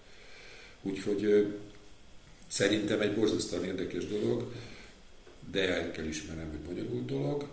Úgyhogy 0.82 1.54
szerintem 2.48 3.00
egy 3.00 3.14
borzasztóan 3.14 3.64
érdekes 3.64 4.06
dolog, 4.06 4.52
de 5.50 5.74
el 5.74 5.90
kell 5.90 6.04
ismernem, 6.04 6.50
hogy 6.50 6.74
bonyolult 6.74 7.06
dolog, 7.06 7.48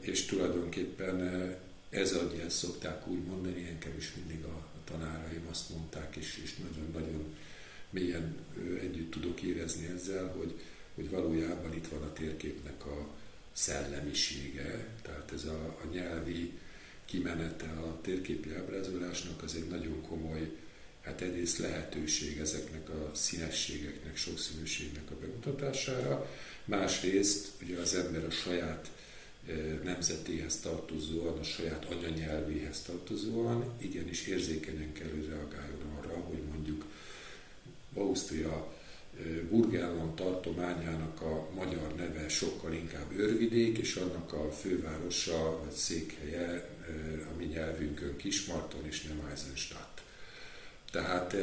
és 0.00 0.24
tulajdonképpen 0.24 1.56
ez 1.90 2.12
adja, 2.12 2.44
ezt 2.44 2.56
szokták 2.56 3.06
úgy 3.06 3.24
mondani, 3.24 3.60
nekem 3.60 3.96
is 3.98 4.14
mindig 4.14 4.44
a 4.44 4.66
tanáraim 4.84 5.46
azt 5.50 5.70
mondták, 5.70 6.16
és, 6.16 6.40
és 6.42 6.54
nagyon-nagyon 6.56 7.36
mélyen 7.90 8.36
együtt 8.80 9.10
tudok 9.10 9.42
érezni 9.42 9.86
ezzel, 9.86 10.26
hogy, 10.36 10.54
hogy 10.94 11.10
valójában 11.10 11.74
itt 11.74 11.88
van 11.88 12.02
a 12.02 12.12
térképnek 12.12 12.86
a 12.86 13.08
szellemisége, 13.52 14.86
tehát 15.02 15.32
ez 15.34 15.44
a, 15.44 15.76
a 15.82 15.86
nyelvi 15.92 16.52
kimenete 17.04 17.66
a 17.66 18.00
térképi 18.00 18.54
ábrázolásnak 18.54 19.42
az 19.42 19.54
egy 19.54 19.68
nagyon 19.68 20.02
komoly, 20.08 20.50
hát 21.08 21.20
egyrészt 21.20 21.58
lehetőség 21.58 22.38
ezeknek 22.38 22.88
a 22.88 23.10
színességeknek, 23.14 24.16
sokszínűségnek 24.16 25.10
a 25.10 25.14
bemutatására, 25.20 26.30
másrészt 26.64 27.48
ugye 27.62 27.78
az 27.78 27.94
ember 27.94 28.24
a 28.24 28.30
saját 28.30 28.90
nemzetéhez 29.84 30.60
tartozóan, 30.60 31.38
a 31.38 31.42
saját 31.42 31.84
anyanyelvéhez 31.84 32.82
tartozóan 32.82 33.64
igenis 33.78 34.26
érzékenyen 34.26 34.92
kell, 34.92 35.10
hogy 35.10 35.28
reagáljon 35.28 35.98
arra, 35.98 36.14
hogy 36.14 36.42
mondjuk 36.52 36.84
Ausztria 37.94 38.76
Burgenland 39.50 40.14
tartományának 40.14 41.20
a 41.20 41.48
magyar 41.54 41.94
neve 41.94 42.28
sokkal 42.28 42.72
inkább 42.72 43.18
Örvidék, 43.18 43.78
és 43.78 43.96
annak 43.96 44.32
a 44.32 44.52
fővárosa 44.52 45.60
vagy 45.64 45.74
székhelye 45.74 46.70
a 47.32 47.36
mi 47.38 47.44
nyelvünkön 47.44 48.16
Kismarton 48.16 48.86
és 48.86 49.02
nem 49.02 49.26
Eisenstadt. 49.30 49.87
Tehát 50.90 51.36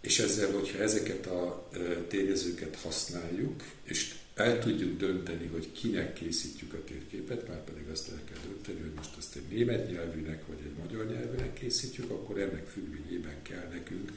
és 0.00 0.18
ezzel, 0.18 0.50
hogyha 0.52 0.78
ezeket 0.78 1.26
a 1.26 1.68
tényezőket 2.08 2.76
használjuk, 2.76 3.62
és 3.82 4.14
el 4.34 4.58
tudjuk 4.58 4.98
dönteni, 4.98 5.46
hogy 5.46 5.72
kinek 5.72 6.12
készítjük 6.12 6.72
a 6.72 6.84
térképet, 6.84 7.48
már 7.48 7.64
pedig 7.64 7.88
azt 7.92 8.08
el 8.08 8.20
kell 8.24 8.42
dönteni, 8.46 8.80
hogy 8.80 8.92
most 8.96 9.16
azt 9.18 9.36
egy 9.36 9.56
német 9.56 9.90
nyelvűnek 9.90 10.46
vagy 10.46 10.58
egy 10.64 10.82
magyar 10.82 11.06
nyelvűnek 11.06 11.52
készítjük, 11.52 12.10
akkor 12.10 12.38
ennek 12.38 12.66
függvényében 12.68 13.42
kell 13.42 13.68
nekünk 13.72 14.12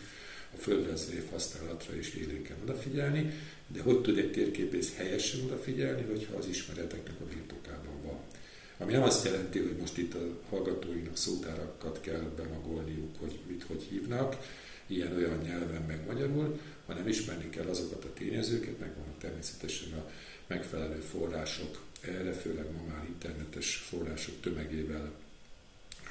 a 0.53 0.57
földrajzi 0.57 1.23
használatra 1.31 1.95
is 1.95 2.13
élénken 2.13 2.57
odafigyelni, 2.63 3.33
de 3.67 3.81
hogy 3.81 4.01
tud 4.01 4.17
egy 4.17 4.31
térképész 4.31 4.95
helyesen 4.95 5.41
odafigyelni, 5.41 6.03
hogyha 6.03 6.35
az 6.35 6.47
ismereteknek 6.47 7.15
a 7.21 7.25
birtokában. 7.25 7.54
Ami 8.77 8.91
nem 8.91 9.03
azt 9.03 9.25
jelenti, 9.25 9.59
hogy 9.59 9.75
most 9.79 9.97
itt 9.97 10.13
a 10.13 10.39
hallgatóinak 10.49 11.17
szótárakat 11.17 12.01
kell 12.01 12.31
bemagolniuk, 12.35 13.19
hogy 13.19 13.39
mit 13.47 13.63
hogy 13.63 13.83
hívnak, 13.89 14.37
ilyen-olyan 14.87 15.37
nyelven 15.37 15.81
meg 15.81 16.05
magyarul, 16.05 16.59
hanem 16.85 17.07
ismerni 17.07 17.49
kell 17.49 17.67
azokat 17.67 18.03
a 18.03 18.13
tényezőket, 18.13 18.79
meg 18.79 18.93
vannak 18.97 19.19
természetesen 19.19 19.93
a 19.93 20.09
megfelelő 20.47 20.99
források, 20.99 21.81
erre 22.01 22.33
főleg 22.33 22.65
ma 22.71 22.93
már 22.93 23.05
internetes 23.07 23.75
források 23.75 24.41
tömegével 24.41 25.11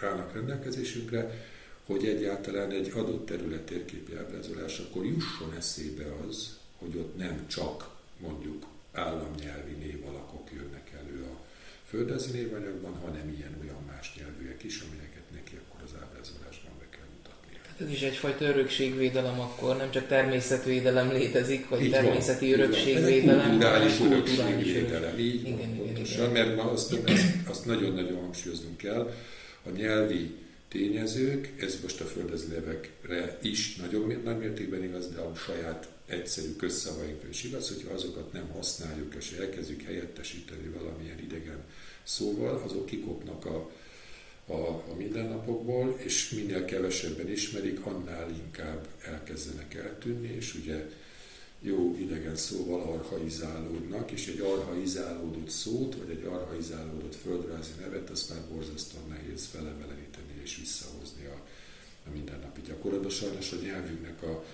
állnak 0.00 0.32
rendelkezésünkre, 0.32 1.44
hogy 1.86 2.06
egyáltalán 2.06 2.70
egy 2.70 2.90
adott 2.90 3.26
terület 3.26 3.62
térképi 3.62 4.16
ábrázolás, 4.16 4.78
akkor 4.78 5.04
jusson 5.04 5.54
eszébe 5.56 6.04
az, 6.28 6.58
hogy 6.78 6.96
ott 6.96 7.16
nem 7.16 7.46
csak 7.46 7.96
mondjuk 8.18 8.66
államnyelvi 8.92 9.72
névalakok 9.72 10.50
jönnek 10.52 10.92
elő 10.92 11.22
a 11.22 11.43
földrajzi 11.88 12.30
névanyagban, 12.30 12.94
hanem 13.04 13.34
ilyen-olyan 13.38 13.82
más 13.86 14.14
nyelvűek 14.18 14.62
is, 14.62 14.82
amelyeket 14.86 15.26
neki 15.34 15.54
akkor 15.62 15.80
az 15.84 15.94
ábrázolásban 16.02 16.72
be 16.78 16.86
kell 16.94 17.08
mutatnia. 17.16 17.58
Tehát 17.62 17.80
ez 17.80 17.90
is 17.90 18.02
egyfajta 18.02 18.44
örökségvédelem 18.44 19.40
akkor, 19.40 19.76
nem 19.76 19.90
csak 19.90 20.06
természetvédelem 20.06 21.10
létezik, 21.12 21.68
vagy 21.68 21.82
így 21.82 21.90
természeti 21.90 22.50
van, 22.50 22.60
örökségvédelem, 22.60 23.48
kulturális 23.50 24.00
örökségvédelem. 24.00 25.18
Így 25.18 25.40
igen, 25.40 25.58
van, 25.58 25.68
igen, 25.68 25.84
pontosan, 25.84 26.30
igen. 26.30 26.46
mert 26.46 26.56
ma 26.56 26.70
azt, 26.70 26.92
azt, 26.92 27.24
azt 27.46 27.66
nagyon-nagyon 27.66 28.20
hangsúlyoznunk 28.20 28.76
kell, 28.76 29.12
a 29.66 29.70
nyelvi 29.70 30.34
tényezők, 30.68 31.52
ez 31.60 31.78
most 31.82 32.00
a 32.00 32.04
földrajzi 32.04 32.46
nevekre 32.46 33.38
is 33.42 33.76
nagyon 33.76 34.20
nagy 34.24 34.38
mértékben 34.38 34.84
igaz, 34.84 35.08
de 35.08 35.20
a 35.20 35.34
saját 35.34 35.88
egyszerű 36.06 36.56
közszavainkra 36.56 37.28
is 37.28 37.44
igaz, 37.44 37.68
hogyha 37.68 37.94
azokat 37.94 38.32
nem 38.32 38.48
használjuk, 38.48 39.14
és 39.14 39.32
elkezdjük 39.32 39.82
helyettesíteni 39.82 40.68
valamilyen 40.68 41.18
idegen 41.18 41.64
szóval, 42.02 42.62
azok 42.64 42.86
kikopnak 42.86 43.44
a, 43.46 43.70
a, 44.46 44.68
a 44.68 44.94
mindennapokból, 44.96 45.96
és 45.98 46.30
minél 46.30 46.64
kevesebben 46.64 47.30
ismerik, 47.30 47.86
annál 47.86 48.30
inkább 48.30 48.86
elkezdenek 49.02 49.74
eltűnni, 49.74 50.34
és 50.36 50.54
ugye 50.54 50.90
jó 51.60 51.96
idegen 51.98 52.36
szóval 52.36 52.92
arhaizálódnak, 52.92 54.10
és 54.10 54.26
egy 54.26 54.40
arhaizálódott 54.40 55.50
szót, 55.50 55.96
vagy 55.96 56.10
egy 56.10 56.24
arhaizálódott 56.24 57.14
földrajzi 57.14 57.70
nevet, 57.80 58.10
azt 58.10 58.30
már 58.30 58.40
borzasztóan 58.52 59.08
nehéz 59.08 59.46
felemeleníteni 59.52 60.40
és 60.42 60.56
visszahozni 60.56 61.24
a, 61.24 61.46
a 62.06 62.10
mindennapi 62.12 62.60
gyakorlatba. 62.66 63.08
Sajnos 63.08 63.52
a 63.52 63.56
nyelvünknek 63.56 64.22
a 64.22 64.44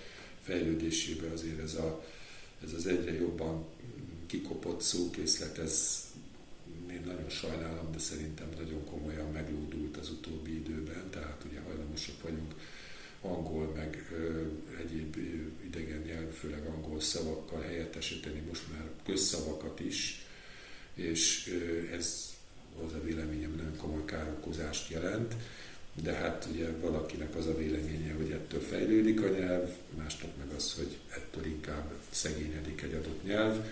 fejlődésébe 0.50 1.30
azért 1.33 1.62
ez, 1.62 1.75
a, 1.75 2.04
ez 2.64 2.73
az 2.73 2.87
egyre 2.87 3.12
jobban 3.12 3.64
kikopott 4.26 4.80
szókészlet, 4.80 5.59
ez 5.59 6.04
én 6.90 7.02
nagyon 7.04 7.28
sajnálom, 7.28 7.92
de 7.92 7.99
szerintem 7.99 8.49
nagyon 8.57 8.85
komolyan 8.85 9.33
meglódult 9.33 9.97
az 9.97 10.11
utóbbi 10.11 10.54
időben, 10.54 11.11
tehát 11.11 11.45
ugye 11.50 11.61
hajlamosak 11.61 12.23
vagyunk 12.23 12.54
angol, 13.21 13.73
meg 13.76 14.09
ö, 14.12 14.47
egyéb 14.78 15.16
idegen 15.64 16.00
nyelv, 16.00 16.33
főleg 16.33 16.66
angol 16.66 17.00
szavakkal 17.00 17.62
helyettesíteni 17.62 18.40
most 18.49 18.62
már 18.73 18.85
közszavakat 19.04 19.80
is, 19.80 20.26
és 20.95 21.49
ö, 21.49 21.95
ez 21.95 22.35
az 22.87 22.92
a 22.92 23.02
véleményem 23.04 23.54
nagyon 23.57 23.76
komoly 23.76 24.04
károkozást 24.04 24.90
jelent, 24.90 25.35
de 25.94 26.12
hát 26.12 26.49
ugye 26.52 26.70
valakinek 26.80 27.37
az 27.37 27.47
a 27.47 27.56
véleménye, 27.56 28.12
hogy 28.12 28.30
ettől 28.30 28.61
fejlődik 28.61 29.23
a 29.23 29.28
nyelv, 29.28 29.68
másnak 29.97 30.30
meg 30.38 30.56
az, 30.56 30.75
hogy 30.75 30.99
ettől 31.09 31.44
inkább 31.44 31.92
szegényedik 32.11 32.83
egy 32.83 32.94
adott 32.94 33.24
nyelv. 33.24 33.66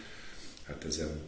Hát 0.63 0.85
ezen, 0.85 1.21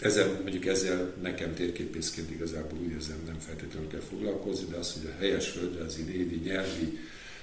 ezen 0.00 0.30
mondjuk 0.42 0.66
ezzel 0.66 1.14
nekem 1.20 1.54
térképészként 1.54 2.30
igazából 2.30 2.78
úgy 2.78 2.90
érzem, 2.90 3.22
nem 3.26 3.38
feltétlenül 3.38 3.88
kell 3.88 4.00
foglalkozni, 4.00 4.66
de 4.70 4.76
az, 4.76 4.92
hogy 4.92 5.10
a 5.10 5.18
helyes 5.18 5.48
földrajzi, 5.48 6.02
névi, 6.02 6.36
nyelvi 6.36 6.98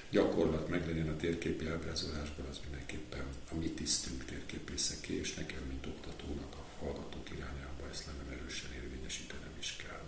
gyakorlat 0.10 0.70
meglegyen 0.70 1.10
a 1.10 1.16
térképi 1.16 1.68
ábrázolásban, 1.68 2.46
az 2.50 2.60
mindenképpen 2.70 3.26
a 3.52 3.56
mi 3.56 3.70
tisztünk 3.70 4.26
térképészeké, 4.26 5.14
és 5.14 5.34
nekem, 5.34 5.62
mint 5.68 5.86
oktatónak 5.86 6.54
a 6.56 6.84
hallgatók 6.84 7.30
irányába 7.36 7.88
ezt 7.92 8.06
lenne 8.06 8.38
erősen 8.40 8.70
érvényesítenem 8.74 9.56
is 9.60 9.76
kell. 9.84 10.04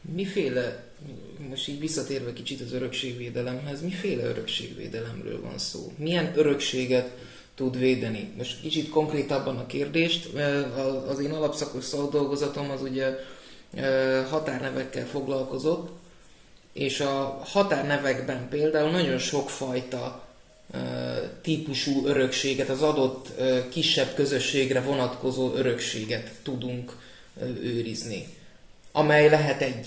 Miféle, 0.00 0.84
most 1.48 1.68
így 1.68 1.80
visszatérve 1.80 2.32
kicsit 2.32 2.60
az 2.60 2.72
örökségvédelemhez, 2.72 3.82
miféle 3.82 4.24
örökségvédelemről 4.24 5.40
van 5.40 5.58
szó? 5.58 5.92
Milyen 5.96 6.32
örökséget 6.36 7.10
tud 7.54 7.78
védeni? 7.78 8.32
Most 8.36 8.60
kicsit 8.60 8.88
konkrétabban 8.88 9.56
a 9.56 9.66
kérdést, 9.66 10.28
az 11.08 11.20
én 11.20 11.30
alapszakos 11.30 11.84
szakdolgozatom 11.84 12.70
az 12.70 12.82
ugye 12.82 13.14
határnevekkel 14.30 15.06
foglalkozott, 15.06 15.88
és 16.72 17.00
a 17.00 17.40
határnevekben 17.44 18.48
például 18.48 18.90
nagyon 18.90 19.18
sokfajta 19.18 20.26
típusú 21.42 22.06
örökséget, 22.06 22.68
az 22.68 22.82
adott 22.82 23.40
kisebb 23.70 24.14
közösségre 24.14 24.80
vonatkozó 24.80 25.54
örökséget 25.54 26.30
tudunk 26.42 26.96
őrizni. 27.62 28.26
Amely 28.98 29.28
lehet 29.28 29.62
egy 29.62 29.86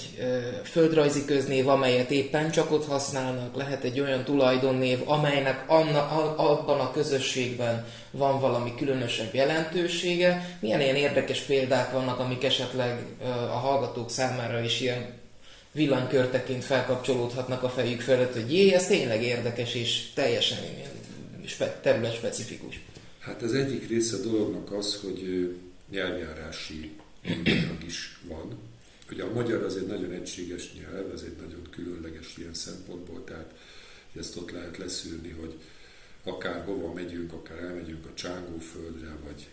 földrajzi 0.63 1.25
köznév, 1.25 1.67
amelyet 1.67 2.11
éppen 2.11 2.51
csak 2.51 2.71
ott 2.71 2.85
használnak, 2.85 3.55
lehet 3.55 3.83
egy 3.83 3.99
olyan 3.99 4.23
tulajdonnév, 4.23 4.99
amelynek 5.05 5.63
anna, 5.67 6.07
abban 6.35 6.79
a 6.79 6.91
közösségben 6.91 7.85
van 8.11 8.39
valami 8.39 8.75
különösebb 8.75 9.33
jelentősége. 9.33 10.57
Milyen 10.59 10.81
ilyen 10.81 10.95
érdekes 10.95 11.39
példák 11.39 11.91
vannak, 11.91 12.19
amik 12.19 12.43
esetleg 12.43 13.05
a 13.23 13.57
hallgatók 13.57 14.09
számára 14.09 14.59
is 14.59 14.81
ilyen 14.81 15.05
villanykörteként 15.71 16.63
felkapcsolódhatnak 16.63 17.63
a 17.63 17.69
fejük 17.69 18.01
felett, 18.01 18.33
hogy 18.33 18.53
jé, 18.53 18.73
ez 18.73 18.87
tényleg 18.87 19.23
érdekes 19.23 19.75
és 19.75 20.13
teljesen 20.13 20.57
terület 21.81 22.15
specifikus. 22.15 22.79
Hát 23.19 23.41
az 23.41 23.53
egyik 23.53 23.87
része 23.87 24.15
a 24.15 24.19
dolognak 24.29 24.71
az, 24.71 24.99
hogy 25.03 25.49
nyelvjárási 25.89 26.91
is 27.87 28.19
van. 28.27 28.69
Ugye 29.11 29.23
a 29.23 29.33
magyar 29.33 29.63
az 29.63 29.77
egy 29.77 29.87
nagyon 29.87 30.11
egységes 30.11 30.73
nyelv, 30.73 31.11
az 31.11 31.23
egy 31.23 31.35
nagyon 31.41 31.67
különleges 31.69 32.37
ilyen 32.37 32.53
szempontból, 32.53 33.23
tehát 33.23 33.53
ezt 34.15 34.35
ott 34.37 34.51
lehet 34.51 34.77
leszűrni, 34.77 35.29
hogy 35.29 35.55
akár 36.23 36.65
hova 36.65 36.93
megyünk, 36.93 37.33
akár 37.33 37.57
elmegyünk 37.57 38.05
a 38.05 38.13
Csángóföldre, 38.13 39.15
vagy 39.23 39.49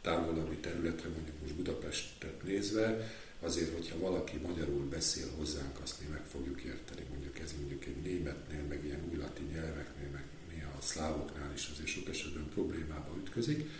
távolabbi 0.00 0.56
területre, 0.56 1.08
mondjuk 1.08 1.40
most 1.40 1.54
Budapestet 1.54 2.42
nézve, 2.42 3.10
azért, 3.40 3.74
hogyha 3.74 3.98
valaki 3.98 4.36
magyarul 4.36 4.88
beszél 4.88 5.26
hozzánk, 5.36 5.78
azt 5.82 6.00
mi 6.00 6.06
meg 6.10 6.24
fogjuk 6.30 6.60
érteni. 6.60 7.06
Mondjuk 7.10 7.38
ez 7.38 7.54
mondjuk 7.58 7.84
egy 7.84 8.02
németnél, 8.02 8.62
meg 8.68 8.84
ilyen 8.84 9.04
új 9.10 9.16
nyelveknél, 9.52 10.08
meg 10.12 10.24
néha 10.50 10.70
a 10.78 10.82
szlávoknál 10.82 11.52
is 11.54 11.68
azért 11.72 11.88
sok 11.88 12.08
esetben 12.08 12.48
problémába 12.54 13.16
ütközik. 13.16 13.70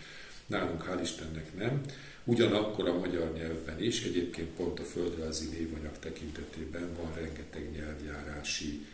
Nálunk 0.49 0.83
hál' 0.83 1.01
Istennek 1.03 1.57
nem. 1.57 1.81
Ugyanakkor 2.25 2.89
a 2.89 2.99
magyar 2.99 3.33
nyelvben 3.33 3.83
is, 3.83 4.05
egyébként 4.05 4.49
pont 4.49 4.81
a 4.81 4.85
földrajzi 4.85 5.49
névanyag 5.49 5.99
tekintetében 5.99 6.95
van 6.95 7.15
rengeteg 7.15 7.71
nyelvjárási 7.71 8.87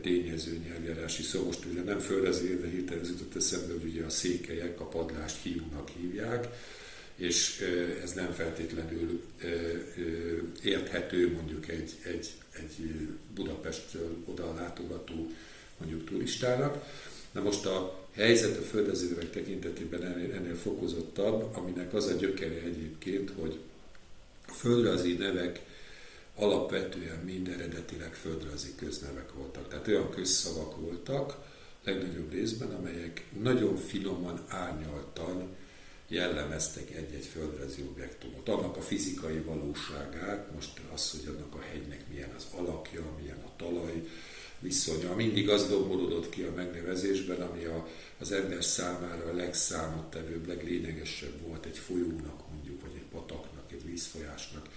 tényező 0.00 0.60
nyelvjárási 0.68 1.22
szó. 1.22 1.44
Most 1.44 1.64
ugye 1.64 1.82
nem 1.82 1.98
földrajzi, 1.98 2.56
de 2.56 2.68
hirtelen 2.68 3.04
jutott 3.04 3.36
eszembe, 3.36 3.72
hogy 3.72 3.84
ugye 3.84 4.04
a 4.04 4.10
székelyek 4.10 4.80
a 4.80 4.84
padlást 4.84 5.42
hiúnak 5.42 5.88
hívják, 5.88 6.48
és 7.16 7.60
ez 8.02 8.12
nem 8.12 8.32
feltétlenül 8.32 9.22
érthető 10.62 11.32
mondjuk 11.32 11.68
egy, 11.68 11.92
egy, 12.02 12.30
egy 12.52 13.08
Budapestről 13.34 14.16
oda 14.24 14.54
látogató 14.54 15.30
mondjuk 15.78 16.04
turistának. 16.04 16.84
Na 17.36 17.42
most 17.42 17.66
a 17.66 17.98
helyzet 18.12 18.58
a 18.58 18.62
földezővek 18.62 19.30
tekintetében 19.30 20.02
ennél, 20.04 20.34
ennél 20.34 20.54
fokozottabb, 20.54 21.56
aminek 21.56 21.94
az 21.94 22.06
a 22.06 22.12
gyökere 22.12 22.60
egyébként, 22.60 23.32
hogy 23.40 23.58
a 24.46 24.52
földrajzi 24.52 25.12
nevek 25.12 25.62
alapvetően 26.34 27.18
mind 27.24 27.48
eredetileg 27.48 28.14
földrajzi 28.14 28.74
köznevek 28.76 29.32
voltak. 29.32 29.68
Tehát 29.68 29.88
olyan 29.88 30.10
közszavak 30.10 30.80
voltak, 30.80 31.36
legnagyobb 31.84 32.32
részben, 32.32 32.70
amelyek 32.70 33.24
nagyon 33.42 33.76
finoman, 33.76 34.44
árnyaltan 34.48 35.48
jellemeztek 36.08 36.90
egy-egy 36.90 37.26
földrajzi 37.26 37.82
objektumot, 37.82 38.48
annak 38.48 38.76
a 38.76 38.82
fizikai 38.82 39.38
valóságát, 39.38 40.54
most 40.54 40.80
az, 40.94 41.10
hogy 41.10 41.34
annak 41.34 41.54
a 41.54 41.60
hegynek 41.72 42.04
milyen 42.10 42.34
az 42.36 42.46
alakja, 42.56 43.02
milyen 43.20 43.42
a 43.44 43.56
talaj 43.56 44.02
viszonya. 44.60 45.14
Mindig 45.14 45.48
az 45.48 45.68
domborodott 45.68 46.28
ki 46.28 46.42
a 46.42 46.52
megnevezésben, 46.54 47.40
ami 47.40 47.64
a, 47.64 47.88
az 48.18 48.32
ember 48.32 48.64
számára 48.64 49.30
a 49.30 49.36
legszámottevőbb, 49.36 50.46
leglényegesebb 50.46 51.40
volt 51.46 51.64
egy 51.64 51.78
folyónak 51.78 52.50
mondjuk, 52.50 52.80
vagy 52.80 52.92
egy 52.94 53.08
pataknak, 53.10 53.72
egy 53.72 53.84
vízfolyásnak. 53.84 54.68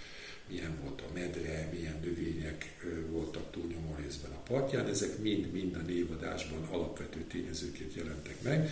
Milyen 0.47 0.79
volt 0.83 1.01
a 1.01 1.13
medre, 1.13 1.69
milyen 1.73 1.99
növények 2.03 2.75
voltak 3.09 3.51
túlnyomó 3.51 3.95
részben 4.03 4.31
a 4.31 4.39
partján, 4.47 4.87
ezek 4.87 5.17
mind-mind 5.17 5.75
a 5.75 5.81
névadásban 5.87 6.67
alapvető 6.71 7.23
tényezőként 7.27 7.93
jelentek 7.93 8.41
meg, 8.41 8.69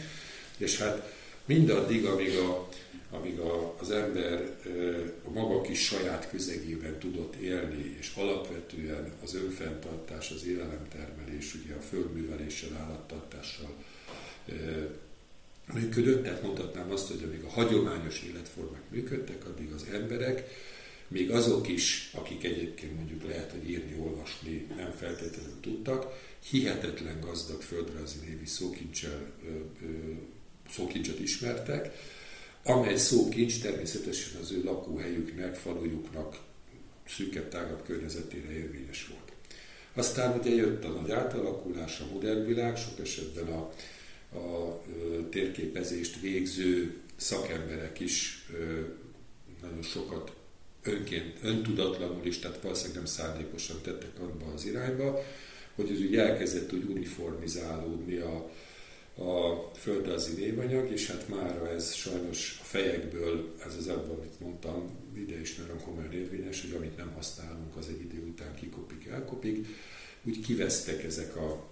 és 0.57 0.77
hát 0.77 1.13
mindaddig, 1.45 2.05
amíg, 2.05 2.37
a, 2.37 2.69
amíg 3.11 3.39
a, 3.39 3.75
az 3.79 3.91
ember 3.91 4.57
a 5.23 5.29
maga 5.29 5.61
kis 5.61 5.85
saját 5.85 6.29
közegében 6.29 6.99
tudott 6.99 7.35
élni, 7.35 7.95
és 7.99 8.13
alapvetően 8.15 9.13
az 9.23 9.35
önfenntartás, 9.35 10.31
az 10.31 10.45
élelemtermelés, 10.45 11.55
ugye 11.55 11.73
a 11.73 11.81
földműveléssel, 11.81 12.77
állattartással 12.77 13.73
működött, 15.73 16.23
tehát 16.23 16.43
mondhatnám 16.43 16.91
azt, 16.91 17.07
hogy 17.07 17.23
amíg 17.23 17.43
a 17.43 17.49
hagyományos 17.49 18.23
életformák 18.23 18.89
működtek, 18.89 19.45
addig 19.45 19.71
az 19.71 19.85
emberek 19.93 20.49
még 21.07 21.31
azok 21.31 21.67
is, 21.67 22.09
akik 22.13 22.43
egyébként 22.43 22.95
mondjuk 22.95 23.23
lehet, 23.23 23.51
hogy 23.51 23.69
írni, 23.69 23.99
olvasni 23.99 24.67
nem 24.75 24.91
feltétlenül 24.91 25.59
tudtak, 25.61 26.05
hihetetlen 26.49 27.19
gazdag 27.19 27.61
földrajzi 27.61 28.17
névi 28.25 28.45
szókincsel, 28.45 29.31
szókincset 30.69 31.19
ismertek, 31.19 31.95
amely 32.67 32.97
szókincs 32.97 33.61
természetesen 33.61 34.41
az 34.41 34.51
ő 34.51 34.63
lakóhelyüknek, 34.63 35.55
falujuknak 35.55 36.39
szűkebb, 37.07 37.49
tágabb 37.49 37.83
környezetére 37.85 38.51
érvényes 38.51 39.07
volt. 39.07 39.31
Aztán 39.93 40.39
ugye 40.39 40.55
jött 40.55 40.83
a 40.83 40.89
nagy 40.89 41.11
átalakulás, 41.11 41.99
a 41.99 42.13
modern 42.13 42.45
világ, 42.45 42.77
sok 42.77 42.99
esetben 42.99 43.47
a, 43.47 43.71
a 44.37 44.81
térképezést 45.29 46.19
végző 46.19 46.97
szakemberek 47.15 47.99
is 47.99 48.45
nagyon 49.61 49.81
sokat 49.81 50.31
önként, 50.83 51.37
öntudatlanul 51.41 52.25
is, 52.25 52.39
tehát 52.39 52.61
valószínűleg 52.61 52.97
nem 52.97 53.05
szándékosan 53.05 53.81
tettek 53.81 54.19
abba 54.19 54.53
az 54.53 54.65
irányba, 54.65 55.23
hogy 55.75 55.91
ez 55.91 55.99
úgy 55.99 56.15
elkezdett 56.15 56.73
úgy 56.73 56.83
uniformizálódni 56.83 58.17
a, 58.17 58.51
a 59.17 59.71
földrajzi 59.75 60.33
névanyag, 60.33 60.91
és 60.91 61.07
hát 61.07 61.27
mára 61.27 61.69
ez 61.71 61.93
sajnos 61.93 62.59
a 62.61 62.63
fejekből, 62.63 63.55
ez 63.65 63.75
az 63.75 63.87
abban, 63.87 64.17
amit 64.17 64.39
mondtam, 64.39 64.89
ide 65.15 65.39
is 65.39 65.55
nagyon 65.55 65.81
komolyan 65.81 66.13
érvényes, 66.13 66.61
hogy 66.61 66.75
amit 66.75 66.97
nem 66.97 67.11
használunk, 67.15 67.75
az 67.75 67.87
egy 67.87 68.01
idő 68.01 68.23
után 68.27 68.55
kikopik, 68.55 69.05
elkopik. 69.05 69.67
Úgy 70.23 70.39
kivesztek 70.39 71.03
ezek 71.03 71.35
a 71.35 71.65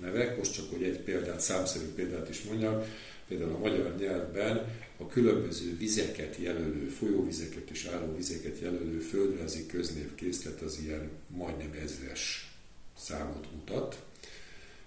nevek, 0.00 0.36
most 0.36 0.52
csak 0.54 0.70
hogy 0.70 0.82
egy 0.82 0.98
példát, 0.98 1.40
számszerű 1.40 1.84
példát 1.84 2.28
is 2.28 2.42
mondjak, 2.42 2.86
például 3.28 3.52
a 3.52 3.58
magyar 3.58 3.96
nyelvben 3.98 4.80
a 4.96 5.06
különböző 5.06 5.76
vizeket 5.76 6.36
jelölő, 6.36 6.88
folyóvizeket 6.88 7.70
és 7.70 7.84
állóvizeket 7.84 8.60
jelölő 8.60 8.98
földrajzi 8.98 9.66
köznévkészlet 9.66 10.60
az 10.60 10.78
ilyen 10.82 11.10
majdnem 11.28 11.72
ezres 11.82 12.52
számot 12.98 13.46
mutat, 13.52 14.02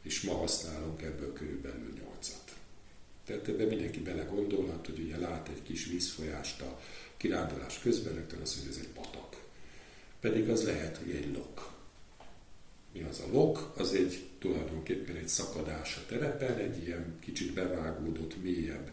és 0.07 0.21
ma 0.21 0.33
használunk 0.33 1.01
ebből 1.01 1.33
körülbelül 1.33 1.93
nyolcat. 2.03 2.55
Tehát 3.25 3.47
ebben 3.47 3.67
mindenki 3.67 3.99
belegondolhat, 3.99 4.85
hogy 4.85 4.99
ugye 4.99 5.17
lát 5.17 5.47
egy 5.47 5.63
kis 5.63 5.85
vízfolyást 5.85 6.61
a 6.61 6.79
kirándulás 7.17 7.79
közben, 7.79 8.13
rögtön 8.13 8.37
mondja, 8.37 8.59
hogy 8.59 8.69
ez 8.69 8.77
egy 8.77 8.87
patak. 8.87 9.41
Pedig 10.19 10.49
az 10.49 10.63
lehet, 10.63 10.97
hogy 10.97 11.11
egy 11.11 11.33
lok. 11.33 11.71
Mi 12.93 13.01
az 13.01 13.19
a 13.27 13.31
lok? 13.31 13.73
Az 13.77 13.93
egy 13.93 14.25
tulajdonképpen 14.39 15.15
egy 15.15 15.27
szakadás 15.27 15.97
a 15.97 16.05
terepen, 16.07 16.57
egy 16.57 16.83
ilyen 16.83 17.19
kicsit 17.19 17.53
bevágódott, 17.53 18.43
mélyebb 18.43 18.91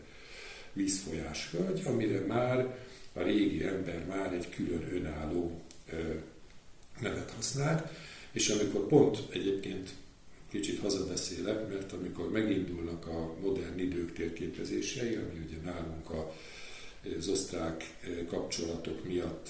vízfolyás 0.73 1.51
hölgy, 1.51 1.83
amire 1.85 2.21
már 2.21 2.79
a 3.13 3.23
régi 3.23 3.65
ember 3.65 4.07
már 4.07 4.33
egy 4.33 4.49
külön 4.49 4.95
önálló 4.95 5.61
ö, 5.91 6.15
nevet 7.01 7.31
használt, 7.31 7.89
és 8.33 8.49
amikor 8.49 8.87
pont 8.87 9.19
egyébként 9.31 9.91
kicsit 10.55 10.81
hazabeszélek, 10.81 11.69
mert 11.69 11.93
amikor 11.93 12.31
megindulnak 12.31 13.07
a 13.07 13.35
modern 13.41 13.79
idők 13.79 14.13
térképezései, 14.13 15.15
ami 15.15 15.47
ugye 15.47 15.57
nálunk 15.65 16.11
a, 16.11 16.35
az 17.19 17.29
osztrák 17.29 17.85
kapcsolatok 18.29 19.05
miatt 19.05 19.49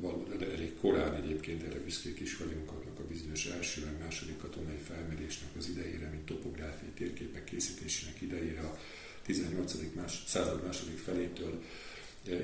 valóban 0.00 0.42
elég 0.42 0.74
korán 0.80 1.14
egyébként 1.14 1.62
erre 1.62 1.78
büszkék 1.84 2.20
is 2.20 2.36
vagyunk 2.36 2.70
annak 2.70 2.98
a 2.98 3.06
bizonyos 3.08 3.46
első, 3.46 3.80
vagy 3.84 3.98
második 4.04 4.38
katonai 4.38 4.78
felmérésnek 4.88 5.50
az 5.58 5.68
idejére, 5.68 6.08
mint 6.10 6.26
topográfiai 6.26 6.90
térképek 6.90 7.44
készítésének 7.44 8.20
idejére 8.20 8.60
a 8.60 8.78
18. 9.22 9.74
Más, 9.94 10.22
század 10.26 10.64
második 10.64 10.98
felétől 10.98 11.62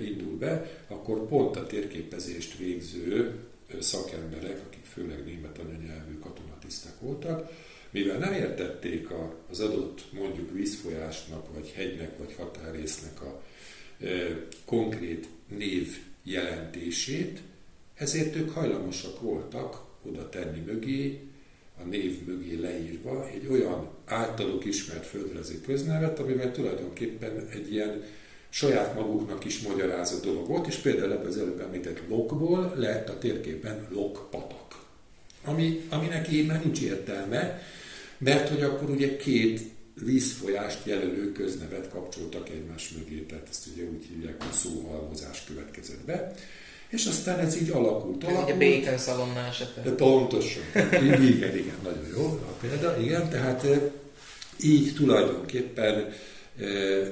indul 0.01 0.39
be, 0.39 0.85
akkor 0.87 1.29
pont 1.29 1.57
a 1.57 1.67
térképezést 1.67 2.57
végző 2.57 3.39
szakemberek, 3.81 4.61
akik 4.67 4.85
főleg 4.85 5.25
német 5.25 5.59
anyanyelvű 5.59 6.19
katonatisztek 6.19 7.01
voltak, 7.01 7.51
mivel 7.91 8.19
nem 8.19 8.33
értették 8.33 9.09
az 9.51 9.61
adott 9.61 10.13
mondjuk 10.13 10.53
vízfolyásnak, 10.53 11.55
vagy 11.55 11.73
hegynek, 11.75 12.19
vagy 12.19 12.35
határrésznek 12.35 13.23
a 13.23 13.43
konkrét 14.65 15.29
név 15.49 15.99
jelentését, 16.23 17.41
ezért 17.95 18.37
ők 18.37 18.51
hajlamosak 18.51 19.21
voltak 19.21 19.85
oda 20.03 20.29
tenni 20.29 20.61
mögé, 20.61 21.21
a 21.81 21.83
név 21.83 22.27
mögé 22.27 22.55
leírva 22.55 23.29
egy 23.29 23.47
olyan 23.47 23.91
általuk 24.05 24.65
ismert 24.65 25.07
földrajzi 25.07 25.61
köznevet, 25.61 26.19
amivel 26.19 26.53
tulajdonképpen 26.53 27.49
egy 27.49 27.73
ilyen 27.73 28.03
saját 28.59 28.95
maguknak 28.95 29.45
is 29.45 29.61
magyarázó 29.61 30.19
dolog 30.19 30.49
volt, 30.49 30.67
és 30.67 30.75
például 30.77 31.13
ebben 31.13 31.27
az 31.27 31.37
előbb 31.37 31.61
említett 31.61 32.03
lokból 32.09 32.73
lett 32.77 33.09
a 33.09 33.19
térképen 33.19 33.87
lokpatak. 33.91 34.77
Ami, 35.45 35.87
aminek 35.89 36.33
így 36.33 36.47
már 36.47 36.65
nincs 36.65 36.81
értelme, 36.81 37.63
mert 38.19 38.49
hogy 38.49 38.63
akkor 38.63 38.91
ugye 38.91 39.17
két 39.17 39.61
vízfolyást 40.05 40.79
jelölő 40.85 41.33
köznevet 41.33 41.89
kapcsoltak 41.89 42.49
egymás 42.49 42.91
mögé, 42.91 43.21
tehát 43.21 43.47
ezt 43.51 43.67
ugye 43.75 43.83
úgy 43.83 44.07
hívják, 44.09 44.43
hogy 44.43 44.53
szóhalmozás 44.53 45.45
következett 45.45 46.05
be. 46.05 46.35
És 46.89 47.07
aztán 47.07 47.39
ez 47.39 47.61
így 47.61 47.71
alakult. 47.71 48.25
alakult. 48.25 48.57
Ugye 48.57 48.81
Bacon 48.81 48.99
szalonna 48.99 49.41
esete. 49.41 49.81
De 49.83 49.91
pontosan. 49.91 50.63
Igen, 50.75 51.57
igen, 51.57 51.77
nagyon 51.83 52.07
jó 52.17 52.25
a 52.25 52.53
példa. 52.61 53.01
Igen, 53.01 53.29
tehát 53.29 53.67
így 54.61 54.95
tulajdonképpen 54.95 56.13
eh, 56.61 57.09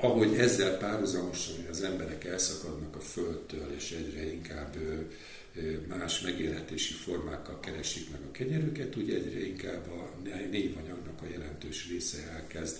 ahogy 0.00 0.34
ezzel 0.38 0.78
párhuzamosan 0.78 1.54
az 1.70 1.82
emberek 1.82 2.24
elszakadnak 2.24 2.96
a 2.96 3.00
Földtől, 3.00 3.74
és 3.76 3.90
egyre 3.90 4.32
inkább 4.32 4.76
más 5.88 6.20
megélhetési 6.20 6.92
formákkal 6.92 7.60
keresik 7.60 8.10
meg 8.10 8.20
a 8.28 8.30
kenyerüket, 8.30 8.96
ugye 8.96 9.14
egyre 9.14 9.46
inkább 9.46 9.86
a 9.90 10.12
névanyagnak 10.50 11.22
a 11.22 11.30
jelentős 11.32 11.88
része 11.90 12.18
elkezd 12.32 12.76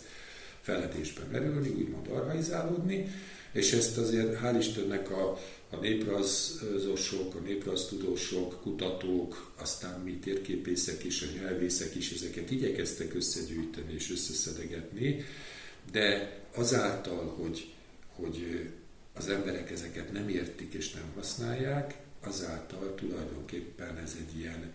feledésbe 0.60 1.22
merülni, 1.30 1.68
úgymond 1.68 2.08
arhaizálódni, 2.08 3.10
és 3.52 3.72
ezt 3.72 3.98
azért 3.98 4.38
hál' 4.40 4.56
Istennek 4.58 5.10
a, 5.10 5.38
a 5.70 5.76
néprajzosok, 5.76 7.34
a 7.34 7.38
néprajztudósok, 7.38 8.60
kutatók, 8.62 9.52
aztán 9.56 10.00
mi 10.00 10.18
térképészek 10.18 11.02
és 11.02 11.22
a 11.22 11.40
nyelvészek 11.40 11.94
is 11.94 12.10
ezeket 12.10 12.50
igyekeztek 12.50 13.14
összegyűjteni 13.14 13.92
és 13.94 14.10
összeszedegetni, 14.10 15.24
de 15.92 16.38
azáltal, 16.54 17.34
hogy, 17.40 17.74
hogy 18.14 18.68
az 19.14 19.28
emberek 19.28 19.70
ezeket 19.70 20.12
nem 20.12 20.28
értik 20.28 20.72
és 20.72 20.92
nem 20.92 21.12
használják, 21.14 21.94
azáltal 22.20 22.94
tulajdonképpen 22.94 23.98
ez 23.98 24.16
egy 24.18 24.38
ilyen 24.38 24.72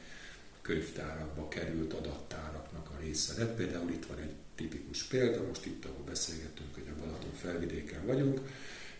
könyvtárakba 0.61 1.47
került 1.47 1.93
adattáraknak 1.93 2.89
a 2.89 2.99
része 3.01 3.33
lett. 3.37 3.55
Például 3.55 3.89
itt 3.89 4.05
van 4.05 4.17
egy 4.17 4.33
tipikus 4.55 5.03
példa, 5.03 5.47
most 5.47 5.65
itt, 5.65 5.85
ahol 5.85 6.03
beszélgetünk, 6.05 6.73
hogy 6.73 6.87
a 6.87 6.99
Balaton 6.99 7.33
felvidéken 7.33 8.05
vagyunk, 8.05 8.39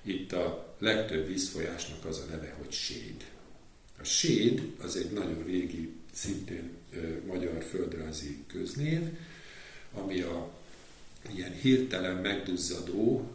itt 0.02 0.32
a 0.32 0.76
legtöbb 0.80 1.28
vízfolyásnak 1.28 2.06
az 2.06 2.20
a 2.20 2.26
neve, 2.30 2.56
hogy 2.58 2.72
Séd. 2.72 3.32
A 4.00 4.04
Séd 4.04 4.74
az 4.82 4.96
egy 4.96 5.12
nagyon 5.12 5.44
régi, 5.46 5.94
szintén 6.14 6.72
magyar 7.26 7.64
földrajzi 7.64 8.44
köznév, 8.48 9.18
ami 9.94 10.22
a 10.22 10.52
ilyen 11.36 11.54
hirtelen 11.54 12.16
megduzzadó, 12.16 13.32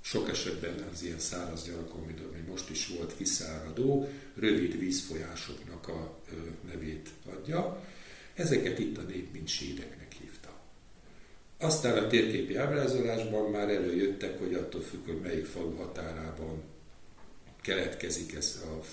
sok 0.00 0.28
esetben 0.28 0.88
az 0.92 1.02
ilyen 1.02 1.18
száraz 1.18 1.64
gyarakon, 1.66 2.02
ami 2.02 2.40
most 2.48 2.70
is 2.70 2.86
volt, 2.86 3.16
kiszáradó, 3.16 4.08
rövid 4.34 4.78
vízfolyásoknak 4.78 5.88
a 5.88 6.20
nevét 6.68 7.08
adja. 7.24 7.84
Ezeket 8.34 8.78
itt 8.78 8.98
a 8.98 9.02
nép 9.02 9.32
mint 9.32 9.48
sédeknek 9.48 10.12
hívta. 10.20 10.60
Aztán 11.58 11.98
a 11.98 12.06
térképi 12.06 12.56
ábrázolásban 12.56 13.50
már 13.50 13.68
előjöttek, 13.68 14.38
hogy 14.38 14.54
attól 14.54 14.80
függ, 14.80 15.04
hogy 15.06 15.20
melyik 15.20 15.44
falu 15.44 15.76
határában 15.76 16.62
keletkezik, 17.62 18.34
ez 18.34 18.62
a, 18.64 18.84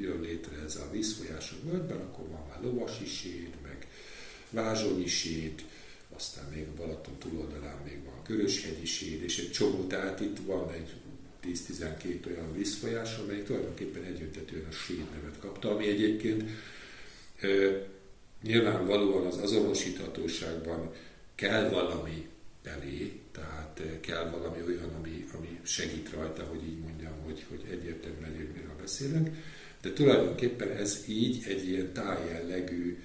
jön 0.00 0.20
létre 0.20 0.56
ez 0.64 0.76
a 0.76 0.90
vízfolyások 0.90 1.58
völgyben, 1.70 2.00
akkor 2.00 2.28
van 2.28 2.46
már 2.48 2.62
lovasi 2.62 3.06
séd, 3.06 3.54
meg 3.62 3.86
vázsonyi 4.50 5.06
séd, 5.06 5.64
aztán 6.22 6.44
még 6.54 6.66
a 6.66 6.76
Balaton 6.76 7.18
túloldalán 7.18 7.76
még 7.84 8.04
van 8.04 8.22
Köröshegyi 8.22 8.86
séd, 8.86 9.22
és 9.22 9.38
egy 9.38 9.50
csomó, 9.50 9.86
tehát 9.86 10.20
itt 10.20 10.36
van 10.46 10.72
egy 10.72 10.92
10-12 11.44 12.26
olyan 12.26 12.52
vízfolyás, 12.56 13.18
amelyik 13.18 13.44
tulajdonképpen 13.44 14.02
egyöntetően 14.02 14.66
a 14.68 14.72
séd 14.72 15.04
nevet 15.14 15.38
kapta, 15.40 15.70
ami 15.70 15.88
egyébként 15.88 16.50
e, 17.40 17.48
nyilvánvalóan 18.42 19.26
az 19.26 19.36
azonosíthatóságban 19.36 20.92
kell 21.34 21.68
valami 21.68 22.28
belé, 22.62 23.20
tehát 23.32 23.80
kell 24.00 24.30
valami 24.30 24.62
olyan, 24.66 24.94
ami, 24.98 25.24
ami 25.38 25.60
segít 25.62 26.10
rajta, 26.10 26.42
hogy 26.42 26.62
így 26.62 26.78
mondjam, 26.78 27.12
hogy, 27.24 27.44
hogy 27.48 27.62
egyértelmű 27.70 28.20
legyen, 28.20 28.50
miről 28.54 28.76
beszélünk. 28.80 29.28
De 29.80 29.92
tulajdonképpen 29.92 30.70
ez 30.70 31.04
így 31.08 31.44
egy 31.46 31.68
ilyen 31.68 31.92
tájjellegű 31.92 32.98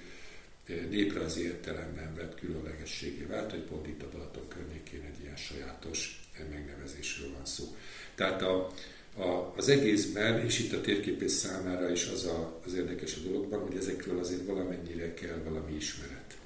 néprajzi 0.90 1.42
értelemben 1.42 2.14
vett 2.14 2.40
különlegességé 2.40 3.24
vált, 3.24 3.50
hogy 3.50 3.60
pont 3.60 3.86
itt 3.86 4.02
a 4.02 4.08
Balaton 4.12 4.48
környékén 4.48 5.02
egy 5.02 5.22
ilyen 5.22 5.36
sajátos 5.36 6.22
megnevezésről 6.50 7.32
van 7.32 7.46
szó. 7.46 7.76
Tehát 8.14 8.42
a, 8.42 8.72
a, 9.16 9.52
az 9.56 9.68
egészben, 9.68 10.44
és 10.44 10.58
itt 10.58 10.72
a 10.72 10.80
térképész 10.80 11.32
számára 11.32 11.90
is 11.90 12.06
az 12.06 12.24
a, 12.24 12.60
az 12.66 12.74
érdekes 12.74 13.16
a 13.16 13.28
dologban, 13.28 13.60
hogy 13.60 13.76
ezekről 13.76 14.18
azért 14.18 14.46
valamennyire 14.46 15.14
kell 15.14 15.42
valami 15.44 15.74
ismeret. 15.74 16.36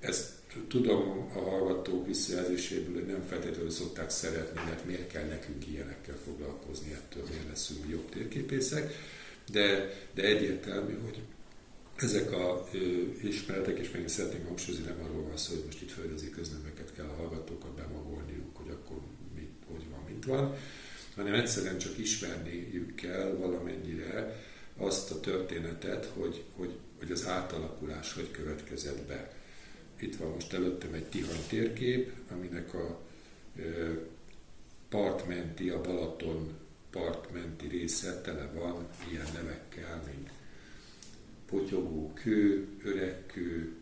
Ezt 0.00 0.30
tudom 0.68 1.30
a 1.34 1.38
hallgatók 1.38 2.06
visszajelzéséből, 2.06 2.94
hogy 2.94 3.06
nem 3.06 3.22
feltétlenül 3.28 3.70
szokták 3.70 4.10
szeretni, 4.10 4.60
mert 4.64 4.84
miért 4.84 5.12
kell 5.12 5.24
nekünk 5.24 5.66
ilyenekkel 5.68 6.16
foglalkozni, 6.24 6.92
ettől 6.92 7.22
miért 7.28 7.48
leszünk 7.48 7.88
jobb 7.90 8.08
térképészek, 8.08 8.94
de, 9.52 9.94
de 10.14 10.22
egyértelmű, 10.22 10.94
hogy 11.04 11.18
ezek 11.96 12.32
a 12.32 12.68
ö, 12.72 12.78
ismeretek, 13.22 13.78
és 13.78 13.90
még 13.90 14.08
szeretném 14.08 14.44
hangsúlyozni, 14.44 14.86
nem 14.86 15.04
arról 15.04 15.22
van 15.22 15.36
szó, 15.36 15.54
hogy 15.54 15.64
most 15.64 15.82
itt 15.82 15.90
földrajzi 15.90 16.30
köznemeket 16.30 16.92
kell 16.94 17.06
a 17.06 17.16
hallgatókat 17.16 17.74
bemagolniuk, 17.74 18.56
hogy 18.56 18.70
akkor 18.70 18.96
mit, 19.34 19.52
hogy 19.70 19.84
van, 19.90 20.04
mint 20.08 20.24
van, 20.24 20.54
hanem 21.14 21.34
egyszerűen 21.34 21.78
csak 21.78 21.98
ismerniük 21.98 22.94
kell 22.94 23.36
valamennyire 23.38 24.44
azt 24.76 25.10
a 25.10 25.20
történetet, 25.20 26.04
hogy, 26.04 26.44
hogy, 26.56 26.78
hogy 26.98 27.10
az 27.10 27.26
átalakulás 27.26 28.12
hogy 28.12 28.30
következett 28.30 29.06
be. 29.06 29.34
Itt 30.00 30.16
van 30.16 30.30
most 30.30 30.52
előttem 30.52 30.94
egy 30.94 31.04
Tihany 31.04 31.46
térkép, 31.48 32.12
aminek 32.30 32.74
a 32.74 33.00
partmenti, 34.88 35.68
a 35.68 35.80
Balaton 35.80 36.52
partmenti 36.90 37.68
része 37.68 38.20
tele 38.20 38.50
van 38.54 38.88
ilyen 39.10 39.26
nevekkel, 39.34 40.02
mint 40.06 40.30
potyogó 41.50 42.12
kő, 42.14 42.68
öregkő, 42.84 43.76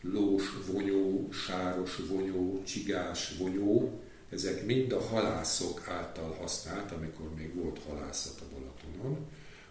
lós 0.00 0.42
vonyó, 0.72 1.28
sáros 1.32 1.96
vonyó, 2.08 2.62
csigás 2.64 3.36
vonyó, 3.38 4.00
ezek 4.30 4.66
mind 4.66 4.92
a 4.92 5.00
halászok 5.00 5.88
által 5.88 6.32
használt, 6.32 6.92
amikor 6.92 7.34
még 7.36 7.54
volt 7.54 7.80
halászat 7.88 8.40
a 8.40 8.54
Balatonon, 8.54 9.26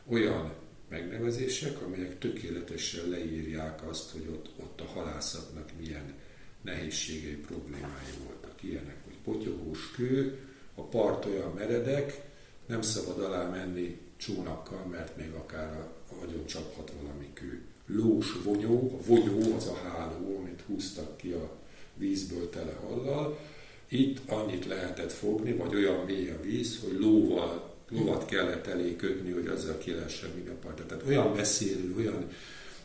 olyan 0.07 0.53
megnevezések, 0.89 1.81
amelyek 1.81 2.19
tökéletesen 2.19 3.09
leírják 3.09 3.89
azt, 3.89 4.11
hogy 4.11 4.27
ott, 4.31 4.49
ott 4.59 4.81
a 4.81 4.85
halászatnak 4.85 5.69
milyen 5.79 6.13
nehézségei, 6.61 7.35
problémái 7.35 8.13
voltak. 8.25 8.63
Ilyenek, 8.63 8.97
hogy 9.03 9.15
potyogós 9.23 9.91
kő, 9.91 10.39
a 10.75 10.81
part 10.81 11.25
olyan 11.25 11.53
meredek, 11.53 12.21
nem 12.65 12.81
szabad 12.81 13.19
alá 13.19 13.49
menni 13.49 13.99
csónakkal, 14.25 14.85
mert 14.85 15.17
még 15.17 15.31
akár 15.31 15.73
a 15.73 15.91
agyon 16.23 16.45
csaphat 16.45 16.91
valami 17.01 17.29
kő. 17.33 17.61
Lós 17.85 18.41
vonyó, 18.43 18.99
a 18.99 19.03
vonyó 19.05 19.55
az 19.55 19.67
a 19.67 19.75
háló, 19.83 20.37
amit 20.37 20.63
húztak 20.67 21.17
ki 21.17 21.31
a 21.31 21.49
vízből 21.95 22.49
tele 22.49 22.73
hallal. 22.73 23.39
Itt 23.87 24.29
annyit 24.29 24.65
lehetett 24.65 25.11
fogni, 25.11 25.53
vagy 25.53 25.75
olyan 25.75 26.05
mély 26.05 26.29
a 26.29 26.41
víz, 26.41 26.79
hogy 26.79 26.99
lóval 26.99 27.71
lovat 27.89 28.25
kellett 28.25 28.67
elé 28.67 28.95
kötni, 28.95 29.31
hogy 29.31 29.47
azzal 29.47 29.77
ki 29.77 29.91
lehessen 29.91 30.29
minden 30.35 30.59
partot. 30.59 30.87
Tehát 30.87 31.07
olyan 31.07 31.33
beszélő, 31.33 31.93
olyan 31.97 32.27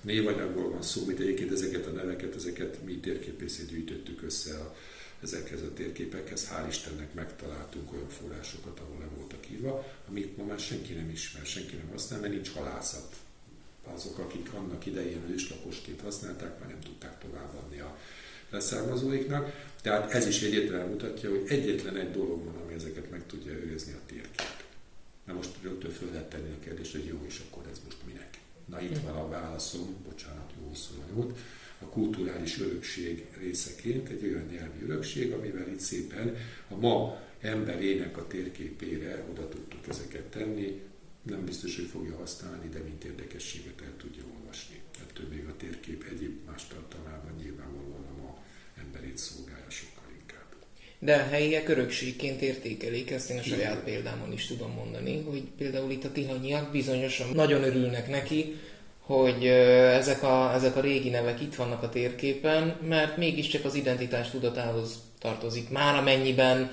névanyagból 0.00 0.70
van 0.70 0.82
szó, 0.82 1.04
mint 1.06 1.18
egyébként 1.18 1.52
ezeket 1.52 1.86
a 1.86 1.90
neveket, 1.90 2.34
ezeket 2.34 2.84
mi 2.84 2.96
térképészét 2.96 3.68
gyűjtöttük 3.68 4.22
össze 4.22 4.54
a, 4.54 4.74
ezekhez 5.22 5.62
a 5.62 5.72
térképekhez. 5.72 6.48
Hál' 6.48 6.68
Istennek 6.68 7.14
megtaláltunk 7.14 7.92
olyan 7.92 8.08
forrásokat, 8.08 8.80
ahol 8.80 8.98
le 8.98 9.06
voltak 9.16 9.50
írva, 9.50 9.86
amik 10.08 10.36
ma 10.36 10.44
már 10.44 10.58
senki 10.58 10.92
nem 10.92 11.10
ismer, 11.10 11.46
senki 11.46 11.76
nem 11.76 11.88
használ, 11.90 12.20
mert 12.20 12.32
nincs 12.32 12.52
halászat. 12.52 13.16
Azok, 13.94 14.18
akik 14.18 14.52
annak 14.52 14.86
idején 14.86 15.30
őslakosként 15.30 16.00
használták, 16.00 16.58
már 16.58 16.68
nem 16.68 16.80
tudták 16.80 17.18
továbbadni 17.18 17.80
a 17.80 17.98
leszármazóiknak. 18.50 19.66
Tehát 19.82 20.12
ez 20.12 20.26
is 20.26 20.42
egyetlen 20.42 20.88
mutatja, 20.88 21.30
hogy 21.30 21.44
egyetlen 21.48 21.96
egy 21.96 22.10
dolog 22.10 22.44
van, 22.44 22.56
ami 22.56 22.74
ezeket 22.74 23.10
meg 23.10 23.26
tudja 23.26 23.52
őrizni 23.52 23.92
a 23.92 24.00
térkép. 24.06 24.66
Na 25.24 25.32
most 25.32 25.50
rögtön 25.62 25.90
föl 25.90 26.10
lehet 26.10 26.28
tenni 26.28 26.50
a 26.50 26.64
kérdést, 26.64 26.92
hogy 26.92 27.04
jó, 27.04 27.24
és 27.26 27.42
akkor 27.48 27.66
ez 27.70 27.80
most 27.84 27.96
minek? 28.06 28.40
Na 28.64 28.80
itt 28.80 28.98
van 28.98 29.16
a 29.16 29.28
válaszom, 29.28 29.96
bocsánat, 30.04 30.52
jó 30.60 30.74
szóval 30.74 31.34
a 31.80 31.84
kulturális 31.84 32.60
örökség 32.60 33.26
részeként 33.40 34.08
egy 34.08 34.24
olyan 34.24 34.46
nyelvi 34.52 34.84
örökség, 34.84 35.32
amivel 35.32 35.68
itt 35.68 35.80
szépen 35.80 36.36
a 36.68 36.76
ma 36.76 37.20
emberének 37.40 38.16
a 38.16 38.26
térképére 38.26 39.24
oda 39.30 39.48
tudtuk 39.48 39.88
ezeket 39.88 40.24
tenni, 40.24 40.80
nem 41.22 41.44
biztos, 41.44 41.76
hogy 41.76 41.86
fogja 41.86 42.16
használni, 42.16 42.68
de 42.68 42.78
mint 42.78 43.04
érdekességet 43.04 43.80
el 43.80 43.96
tudja 43.96 44.22
olvasni. 44.38 44.80
Ettől 45.08 45.28
még 45.28 45.44
a 45.44 45.56
térkép 45.56 46.04
egyéb 46.12 46.38
más 46.46 46.66
tartalmában 46.66 47.32
nyilvánvalóan 47.42 48.04
a 48.04 48.22
ma 48.22 48.44
emberét 48.76 49.18
szolgálja 49.18 49.70
sokkal 49.70 49.98
de 50.98 51.14
a 51.14 51.28
helyiek 51.30 51.68
örökségként 51.68 52.42
értékelik, 52.42 53.10
ezt 53.10 53.30
én 53.30 53.38
a 53.38 53.42
saját 53.42 53.84
példámon 53.84 54.32
is 54.32 54.46
tudom 54.46 54.72
mondani, 54.72 55.22
hogy 55.22 55.42
például 55.58 55.90
itt 55.90 56.04
a 56.04 56.12
tihanyiak 56.12 56.70
bizonyosan 56.70 57.28
nagyon 57.34 57.62
örülnek 57.62 58.08
neki, 58.08 58.54
hogy 59.08 59.46
ezek 59.46 60.22
a, 60.22 60.52
ezek 60.54 60.76
a 60.76 60.80
régi 60.80 61.08
nevek 61.08 61.40
itt 61.40 61.54
vannak 61.54 61.82
a 61.82 61.88
térképen, 61.88 62.76
mert 62.88 63.16
mégiscsak 63.16 63.64
az 63.64 63.74
identitás 63.74 64.30
tudatához 64.30 64.98
tartozik, 65.18 65.70
már 65.70 65.96
amennyiben 65.96 66.70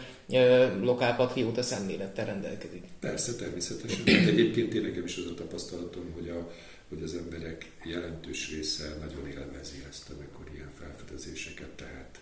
lokálpatrióta 0.81 1.61
szemlélettel 1.61 2.25
rendelkezik. 2.25 2.83
Persze, 2.99 3.35
természetesen. 3.35 4.05
De 4.05 4.11
egyébként 4.11 4.73
én 4.73 4.81
nekem 4.81 5.03
is 5.05 5.17
az 5.17 5.31
a 5.31 5.33
tapasztalatom, 5.33 6.11
hogy, 6.13 6.29
a, 6.29 6.51
hogy 6.89 7.03
az 7.03 7.13
emberek 7.13 7.71
jelentős 7.83 8.51
része 8.51 8.95
nagyon 8.99 9.27
élvezi 9.27 9.83
ezt, 9.89 10.09
amikor 10.09 10.53
ilyen 10.53 10.71
felfedezéseket 10.79 11.69
tehet 11.69 12.19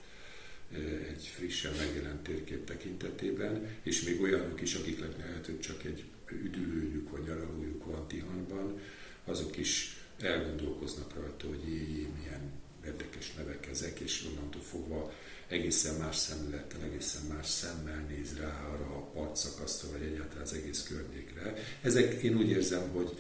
egy 1.10 1.32
frissen 1.36 1.72
megjelent 1.78 2.24
térkép 2.24 2.66
tekintetében, 2.66 3.68
és 3.84 4.04
még 4.04 4.22
olyanok 4.22 4.62
is, 4.62 4.74
akiknek 4.74 5.18
lehet, 5.18 5.46
hogy 5.46 5.60
csak 5.60 5.84
egy 5.86 6.04
üdülőjük 6.44 7.10
vagy 7.10 7.24
nyaralójuk 7.28 7.86
van 7.86 8.08
Tihanyban, 8.08 8.80
azok 9.26 9.58
is 9.58 10.03
elgondolkoznak 10.20 11.14
rajta, 11.16 11.48
hogy 11.48 11.68
jé, 11.68 12.08
milyen 12.20 12.52
érdekes 12.86 13.34
nevek 13.34 13.68
ezek, 13.68 14.00
és 14.00 14.26
onnantól 14.30 14.62
fogva 14.62 15.14
egészen 15.48 15.96
más 15.96 16.16
szemlettel, 16.16 16.82
egészen 16.84 17.22
más 17.36 17.48
szemmel 17.48 18.06
néz 18.10 18.38
rá 18.38 18.68
arra 18.74 18.86
a 18.86 19.10
partszakasztra, 19.14 19.92
vagy 19.92 20.02
egyáltalán 20.02 20.44
az 20.44 20.54
egész 20.54 20.84
környékre. 20.84 21.54
Ezek, 21.82 22.24
én 22.24 22.38
úgy 22.38 22.50
érzem, 22.50 22.90
hogy 22.90 23.18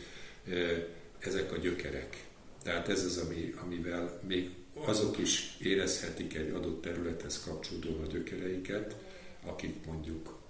ezek 1.19 1.51
a 1.51 1.57
gyökerek. 1.57 2.25
Tehát 2.63 2.89
ez 2.89 3.03
az, 3.03 3.17
ami, 3.17 3.53
amivel 3.61 4.19
még 4.27 4.49
azok 4.73 5.17
is 5.17 5.57
érezhetik 5.61 6.35
egy 6.35 6.49
adott 6.49 6.81
területhez 6.81 7.39
kapcsolódó 7.39 8.01
a 8.01 8.05
gyökereiket, 8.05 8.95
akik 9.43 9.85
mondjuk 9.85 10.42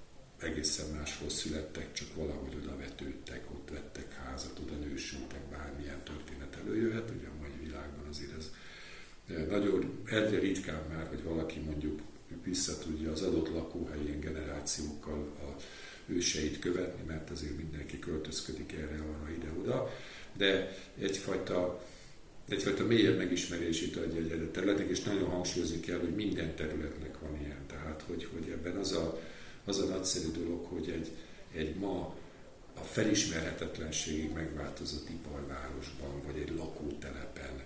egészen 0.43 0.85
máshol 0.97 1.29
születtek, 1.29 1.93
csak 1.93 2.15
valahogy 2.15 2.55
oda 2.63 2.77
vetődtek, 2.77 3.51
ott 3.51 3.69
vettek 3.69 4.13
házat, 4.13 4.59
oda 4.59 4.75
nősültek, 4.75 5.41
bármilyen 5.51 6.03
történet 6.03 6.57
előjöhet, 6.63 7.11
ugye 7.17 7.27
a 7.27 7.41
mai 7.41 7.57
világban 7.63 8.07
azért 8.09 8.37
ez 8.37 8.51
nagyon 9.49 9.99
egyre 10.05 10.39
ritkán 10.39 10.81
már, 10.89 11.07
hogy 11.07 11.23
valaki 11.23 11.59
mondjuk 11.59 12.01
vissza 12.43 12.77
tudja 12.77 13.11
az 13.11 13.21
adott 13.21 13.49
lakóhelyén 13.49 14.19
generációkkal 14.19 15.33
a 15.39 15.61
őseit 16.05 16.59
követni, 16.59 17.03
mert 17.07 17.29
azért 17.29 17.57
mindenki 17.57 17.99
költözködik 17.99 18.73
erre, 18.73 19.01
arra, 19.01 19.31
ide-oda, 19.31 19.89
de 20.37 20.77
egyfajta 20.99 21.85
egyfajta 22.49 22.85
mélyebb 22.85 23.17
megismerését 23.17 23.95
adja 23.95 24.21
egy 24.21 24.31
adott 24.31 24.51
területnek, 24.51 24.89
és 24.89 25.03
nagyon 25.03 25.29
hangsúlyozni 25.29 25.79
kell, 25.79 25.99
hogy 25.99 26.15
minden 26.15 26.55
területnek 26.55 27.19
van 27.19 27.39
ilyen. 27.41 27.65
Tehát, 27.67 28.03
hogy, 28.07 28.27
hogy 28.33 28.49
ebben 28.51 28.75
az 28.75 28.91
a, 28.91 29.19
az 29.65 29.79
a 29.79 29.85
nagyszerű 29.85 30.31
dolog, 30.31 30.65
hogy 30.65 30.89
egy, 30.89 31.11
egy 31.53 31.75
ma 31.75 32.15
a 32.73 32.83
felismerhetetlenségig 32.83 34.31
megváltozott 34.33 35.09
iparvárosban, 35.09 36.21
vagy 36.25 36.37
egy 36.37 36.55
lakótelepen, 36.55 37.63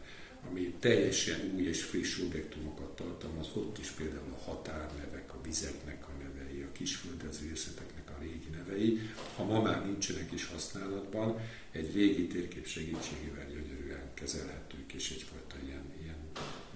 ami 0.49 0.73
teljesen 0.79 1.51
új 1.55 1.63
és 1.63 1.83
friss 1.83 2.19
objektumokat 2.19 2.95
tartalmaz, 2.95 3.47
ott 3.53 3.77
is 3.77 3.89
például 3.89 4.33
a 4.33 4.49
határnevek, 4.49 5.33
a 5.33 5.41
vizeknek 5.43 6.07
a 6.07 6.11
nevei, 6.23 6.61
a 6.61 6.71
kisföldezőészeteknek 6.71 8.09
a 8.09 8.17
a 8.17 8.21
régi 8.21 8.49
nevei, 8.49 8.99
ha 9.35 9.43
ma 9.43 9.61
már 9.61 9.85
nincsenek 9.85 10.31
is 10.31 10.45
használatban, 10.45 11.39
egy 11.71 11.93
régi 11.93 12.27
térkép 12.27 12.67
segítségével 12.67 13.45
gyönyörűen 13.47 14.13
kezelhetők, 14.13 14.93
és 14.93 15.11
egyfajta 15.11 15.55
ilyen, 15.65 15.93
ilyen, 16.01 16.27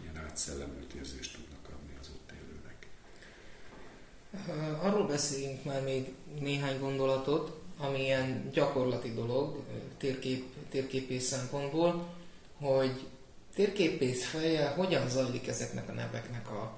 ilyen 0.01 0.25
átszellemült 0.25 0.93
érzést 0.93 1.35
tudnak 1.35 1.69
adni 1.75 1.93
az 1.99 2.09
ott 2.15 2.31
élőnek. 2.31 2.87
Arról 4.81 5.07
beszéljünk 5.07 5.63
már 5.63 5.83
még 5.83 6.13
néhány 6.39 6.79
gondolatot, 6.79 7.59
ami 7.77 7.99
ilyen 7.99 8.49
gyakorlati 8.53 9.13
dolog 9.13 9.63
térkép, 9.97 10.45
térképész 10.69 11.27
szempontból, 11.27 12.07
hogy 12.59 13.07
térképész 13.55 14.25
feje 14.25 14.69
hogyan 14.69 15.09
zajlik 15.09 15.47
ezeknek 15.47 15.89
a 15.89 15.93
neveknek 15.93 16.49
a 16.49 16.73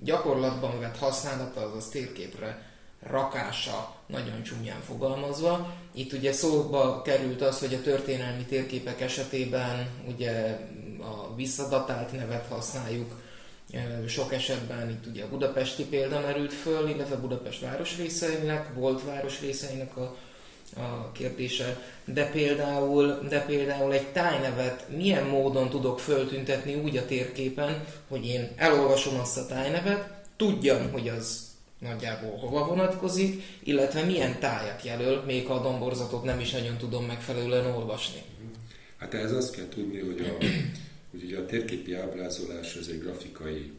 gyakorlatban 0.00 0.80
vett 0.80 0.98
használata, 0.98 1.60
azaz 1.60 1.88
térképre 1.88 2.72
rakása, 3.00 3.96
nagyon 4.06 4.42
csúnyán 4.42 4.80
fogalmazva. 4.80 5.74
Itt 5.94 6.12
ugye 6.12 6.32
szóba 6.32 7.02
került 7.02 7.42
az, 7.42 7.58
hogy 7.58 7.74
a 7.74 7.82
történelmi 7.82 8.44
térképek 8.44 9.00
esetében 9.00 9.88
ugye 10.08 10.60
a 11.00 11.34
visszadatált 11.34 12.12
nevet 12.12 12.46
használjuk, 12.46 13.22
sok 14.06 14.32
esetben 14.32 14.90
itt 14.90 15.06
ugye 15.06 15.24
a 15.24 15.28
budapesti 15.28 15.84
példa 15.84 16.20
merült 16.20 16.52
föl, 16.52 16.88
illetve 16.88 17.16
Budapest 17.16 17.60
városrészeinek, 17.60 18.74
volt 18.74 19.04
városrészeinek 19.04 19.96
a 19.96 20.16
a 20.76 21.12
kérdése, 21.12 21.80
de 22.04 22.30
például, 22.30 23.18
de 23.28 23.40
például 23.40 23.92
egy 23.92 24.06
tájnevet 24.06 24.88
milyen 24.96 25.24
módon 25.24 25.70
tudok 25.70 26.00
föltüntetni 26.00 26.74
úgy 26.74 26.96
a 26.96 27.06
térképen, 27.06 27.84
hogy 28.08 28.26
én 28.26 28.48
elolvasom 28.56 29.20
azt 29.20 29.38
a 29.38 29.46
tájnevet, 29.46 30.08
tudjam, 30.36 30.92
hogy 30.92 31.08
az 31.08 31.52
nagyjából 31.78 32.36
hova 32.36 32.66
vonatkozik, 32.66 33.42
illetve 33.62 34.02
milyen 34.02 34.38
tájat 34.38 34.84
jelöl, 34.84 35.22
még 35.26 35.46
ha 35.46 35.54
a 35.54 35.62
domborzatot 35.62 36.24
nem 36.24 36.40
is 36.40 36.50
nagyon 36.50 36.76
tudom 36.76 37.04
megfelelően 37.04 37.66
olvasni. 37.66 38.22
Hát 38.96 39.14
ehhez 39.14 39.32
azt 39.32 39.54
kell 39.54 39.68
tudni, 39.68 39.98
hogy 39.98 40.20
a, 40.20 40.44
hogy 41.14 41.24
ugye 41.24 41.38
a 41.38 41.46
térképi 41.46 41.92
ábrázolás 41.92 42.76
ez 42.76 42.88
egy 42.88 43.00
grafikai 43.00 43.72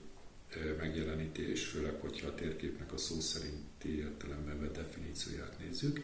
megjelenítés, 0.77 1.63
főleg, 1.63 1.93
hogyha 1.99 2.27
a 2.27 2.35
térképnek 2.35 2.93
a 2.93 2.97
szó 2.97 3.19
szerinti 3.19 3.97
értelemben 3.97 4.61
vett 4.61 4.75
definícióját 4.75 5.55
nézzük. 5.59 6.01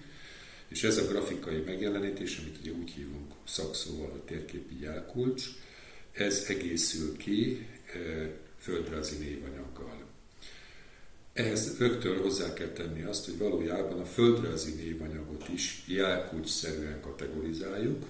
És 0.67 0.83
ez 0.83 0.97
a 0.97 1.07
grafikai 1.07 1.61
megjelenítés, 1.65 2.37
amit 2.37 2.57
ugye 2.61 2.71
úgy 2.71 2.91
hívunk 2.91 3.31
szakszóval 3.43 4.11
a 4.11 4.23
térképi 4.25 4.81
jelkulcs, 4.81 5.45
ez 6.11 6.45
egészül 6.47 7.17
ki 7.17 7.67
földrajzi 8.57 9.17
névanyaggal. 9.17 10.05
Ehhez 11.33 11.77
rögtön 11.77 12.17
hozzá 12.17 12.53
kell 12.53 12.71
tenni 12.71 13.01
azt, 13.01 13.25
hogy 13.25 13.37
valójában 13.37 13.99
a 13.99 14.05
földrajzi 14.05 14.73
névanyagot 14.73 15.49
is 15.53 15.83
jelkulcsszerűen 15.87 17.01
kategorizáljuk, 17.01 18.05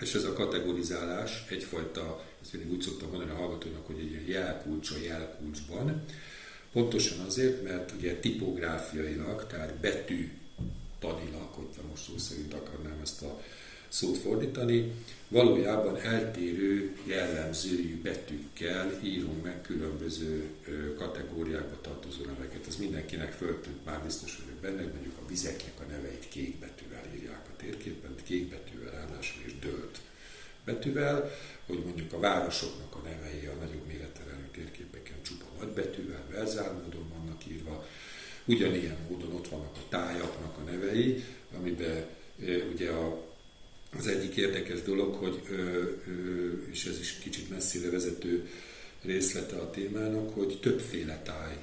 és 0.00 0.14
ez 0.14 0.24
a 0.24 0.32
kategorizálás 0.32 1.44
egyfajta, 1.48 2.24
ezt 2.42 2.52
mindig 2.52 2.72
úgy 2.72 2.80
szoktam 2.80 3.08
mondani 3.08 3.30
a 3.30 3.34
hallgatónak, 3.34 3.86
hogy 3.86 3.98
egy 3.98 4.10
ilyen 4.10 4.28
jelkulcs 4.28 4.90
a 4.90 4.96
jelkulcsban, 5.04 6.04
pontosan 6.72 7.26
azért, 7.26 7.62
mert 7.62 7.92
ugye 7.92 8.16
tipográfiailag, 8.16 9.46
tehát 9.46 9.74
betű 9.74 10.30
tanilag, 10.98 11.48
hogyha 11.52 11.82
most 11.90 12.02
szó 12.02 12.18
szerint 12.18 12.54
akarnám 12.54 13.00
ezt 13.02 13.22
a 13.22 13.40
szót 13.88 14.18
fordítani, 14.18 14.92
valójában 15.28 15.96
eltérő 15.96 16.96
jellemzőjű 17.04 18.00
betűkkel 18.02 19.00
írunk 19.02 19.42
meg 19.42 19.60
különböző 19.60 20.50
kategóriákba 20.98 21.80
tartozó 21.80 22.24
neveket. 22.24 22.66
Ez 22.68 22.76
mindenkinek 22.76 23.32
föltűnt, 23.32 23.84
már 23.84 24.02
biztos 24.04 24.38
vagyok 24.42 24.60
benne, 24.60 24.82
hogy 24.82 24.92
mondjuk 24.92 25.18
a 25.18 25.28
vizeknek 25.28 25.72
a 25.80 25.90
neveit 25.90 26.28
kék 26.28 26.58
betűvel 26.58 27.04
írják 27.14 27.46
a 27.48 27.56
térképen, 27.56 28.14
kék 28.24 28.48
betűvel 28.48 28.69
ráadásul 29.20 29.52
dölt 29.60 29.98
betűvel, 30.64 31.30
hogy 31.66 31.78
mondjuk 31.84 32.12
a 32.12 32.18
városoknak 32.18 32.94
a 32.94 33.08
nevei 33.08 33.46
a 33.46 33.64
nagyobb 33.64 33.86
méreterelő 33.86 34.48
térképeken 34.52 35.22
csupa 35.22 35.44
nagy 35.58 35.68
betűvel, 35.68 36.24
verzál 36.30 36.72
módon 36.72 37.08
vannak 37.08 37.46
írva, 37.46 37.86
Ugyanilyen 38.44 38.96
módon 39.08 39.32
ott 39.32 39.48
vannak 39.48 39.76
a 39.76 39.88
tájaknak 39.88 40.58
a 40.58 40.70
nevei, 40.70 41.24
amiben 41.56 42.04
ugye 42.72 42.90
a, 42.90 43.26
az 43.96 44.06
egyik 44.06 44.36
érdekes 44.36 44.82
dolog, 44.82 45.14
hogy, 45.14 45.42
és 46.70 46.84
ez 46.84 46.98
is 46.98 47.18
kicsit 47.18 47.50
messzire 47.50 47.90
vezető 47.90 48.48
részlete 49.02 49.56
a 49.56 49.70
témának, 49.70 50.34
hogy 50.34 50.58
többféle 50.60 51.22
táj 51.22 51.56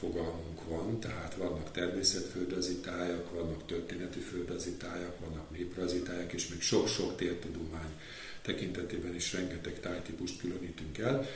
fogalmunk 0.00 0.64
van, 0.68 1.00
tehát 1.00 1.34
vannak 1.34 1.72
természetföldrajzi 1.72 2.76
tájak, 2.76 3.34
vannak 3.34 3.66
történeti 3.66 4.18
földrajzi 4.18 4.70
tájak, 4.70 5.18
vannak 5.20 5.50
néprajzi 5.50 5.98
tájak, 5.98 6.32
és 6.32 6.48
még 6.48 6.60
sok-sok 6.60 7.16
tértudomány 7.16 7.92
tekintetében 8.42 9.14
is 9.14 9.32
rengeteg 9.32 9.80
tájtípust 9.80 10.40
különítünk 10.40 10.98
el. 10.98 11.26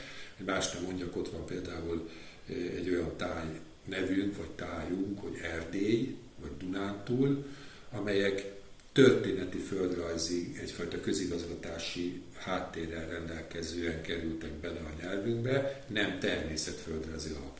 Más 0.45 0.71
nem 0.71 0.83
mondjak, 0.83 1.15
ott 1.15 1.29
van 1.29 1.45
például 1.45 2.09
egy 2.47 2.89
olyan 2.89 3.17
táj 3.17 3.59
nevünk 3.85 4.37
vagy 4.37 4.51
tájunk, 4.51 5.19
hogy 5.19 5.39
Erdély 5.41 6.15
vagy 6.41 6.57
Dunántúl, 6.57 7.45
amelyek 7.91 8.53
történeti 8.91 9.57
földrajzi, 9.57 10.57
egyfajta 10.61 10.99
közigazgatási 10.99 12.21
háttérrel 12.37 13.09
rendelkezően 13.09 14.01
kerültek 14.01 14.51
bele 14.51 14.79
a 14.79 15.01
nyelvünkbe, 15.01 15.83
nem 15.87 16.19
természetföldrajzi 16.19 17.29
alapokon. 17.29 17.54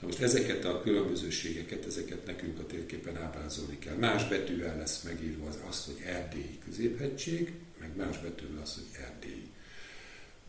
Na 0.00 0.06
most 0.06 0.20
ezeket 0.20 0.64
a 0.64 0.80
különbözőségeket, 0.80 1.86
ezeket 1.86 2.26
nekünk 2.26 2.58
a 2.58 2.66
térképen 2.66 3.16
ábrázolni 3.16 3.78
kell. 3.78 3.96
Más 3.96 4.28
betűvel 4.28 4.76
lesz 4.76 5.02
megírva 5.02 5.48
az, 5.48 5.58
azt, 5.68 5.84
hogy 5.84 6.02
Erdélyi 6.04 6.58
középhegység, 6.64 7.52
meg 7.80 7.96
más 7.96 8.18
betűvel 8.18 8.62
az, 8.62 8.74
hogy 8.74 9.02
Erdély. 9.04 9.46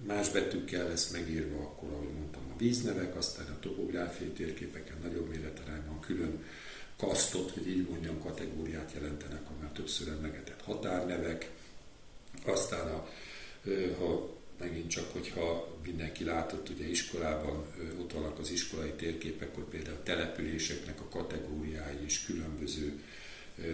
Más 0.05 0.29
betűkkel 0.29 0.87
lesz 0.87 1.11
megírva 1.11 1.57
akkor, 1.57 1.89
ahogy 1.89 2.13
mondtam, 2.13 2.39
víznevek, 2.59 3.15
aztán 3.15 3.45
a 3.45 3.59
topográfiai 3.59 4.29
térképeken 4.29 4.97
nagyobb 5.03 5.29
méretarányban 5.29 5.99
külön 5.99 6.43
kasztot, 6.97 7.51
hogy 7.51 7.67
így 7.67 7.89
mondjam, 7.89 8.19
kategóriát 8.19 8.91
jelentenek 8.93 9.41
a 9.49 9.61
már 9.61 9.71
többször 9.71 10.07
emlegetett 10.07 10.61
határnevek, 10.61 11.51
aztán 12.45 12.87
a, 12.87 13.09
ha 13.99 14.37
megint 14.59 14.89
csak, 14.89 15.11
hogyha 15.11 15.77
mindenki 15.85 16.23
látott, 16.23 16.69
ugye 16.69 16.89
iskolában 16.89 17.65
ott 17.99 18.13
vannak 18.13 18.39
az 18.39 18.51
iskolai 18.51 18.91
térképek, 18.91 19.47
akkor 19.47 19.63
például 19.63 19.95
a 19.95 20.03
településeknek 20.03 21.01
a 21.01 21.09
kategóriái 21.09 22.03
is 22.05 22.25
különböző 22.25 22.99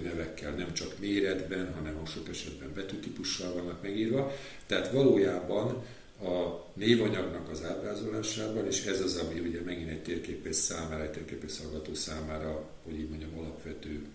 nevekkel, 0.03 0.51
nem 0.51 0.73
csak 0.73 0.99
méretben, 0.99 1.73
hanem 1.73 2.05
sok 2.05 2.29
esetben 2.29 2.73
betűtípussal 2.73 3.53
vannak 3.53 3.81
megírva. 3.81 4.35
Tehát 4.65 4.91
valójában 4.91 5.83
a 6.21 6.65
névanyagnak 6.73 7.49
az 7.49 7.63
ábrázolásában, 7.63 8.65
és 8.65 8.85
ez 8.85 9.01
az, 9.01 9.15
ami 9.15 9.39
ugye 9.39 9.61
megint 9.61 9.89
egy 9.89 10.01
térképész 10.01 10.57
számára, 10.57 11.03
egy 11.03 11.11
térképész 11.11 11.61
hallgató 11.61 11.93
számára, 11.93 12.69
hogy 12.83 12.99
így 12.99 13.09
mondjam, 13.09 13.37
alapvető 13.37 14.05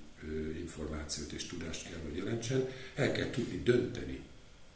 információt 0.61 1.33
és 1.33 1.47
tudást 1.47 1.89
kell, 1.89 1.99
hogy 2.05 2.17
jelentsen, 2.17 2.69
el 2.95 3.13
kell 3.13 3.31
tudni 3.31 3.61
dönteni, 3.65 4.21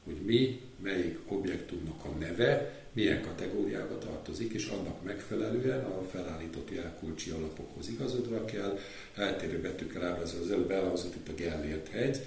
hogy 0.04 0.16
mi, 0.24 0.60
melyik 0.82 1.18
objektumnak 1.26 2.04
a 2.04 2.08
neve, 2.18 2.82
milyen 2.92 3.22
kategóriába 3.22 3.98
tartozik, 3.98 4.52
és 4.52 4.66
annak 4.66 5.02
megfelelően 5.04 5.84
a 5.84 6.02
felállított 6.10 6.70
jelkulcsi 6.70 7.30
alapokhoz 7.30 7.88
igazodva 7.88 8.44
kell 8.44 8.78
eltérő 9.14 9.60
betűkkel 9.60 10.04
ábrázolni. 10.04 10.44
Az 10.44 10.50
előbb 10.50 10.70
elhangzott 10.70 11.14
itt 11.14 11.28
a 11.28 11.34
Gellért 11.34 11.88
hegy, 11.88 12.20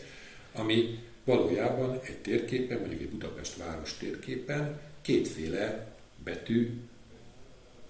ami 0.53 0.99
valójában 1.23 1.99
egy 2.03 2.17
térképen, 2.17 2.79
mondjuk 2.79 3.01
egy 3.01 3.09
Budapest 3.09 3.57
város 3.57 3.97
térképen 3.97 4.79
kétféle 5.01 5.95
betű 6.23 6.69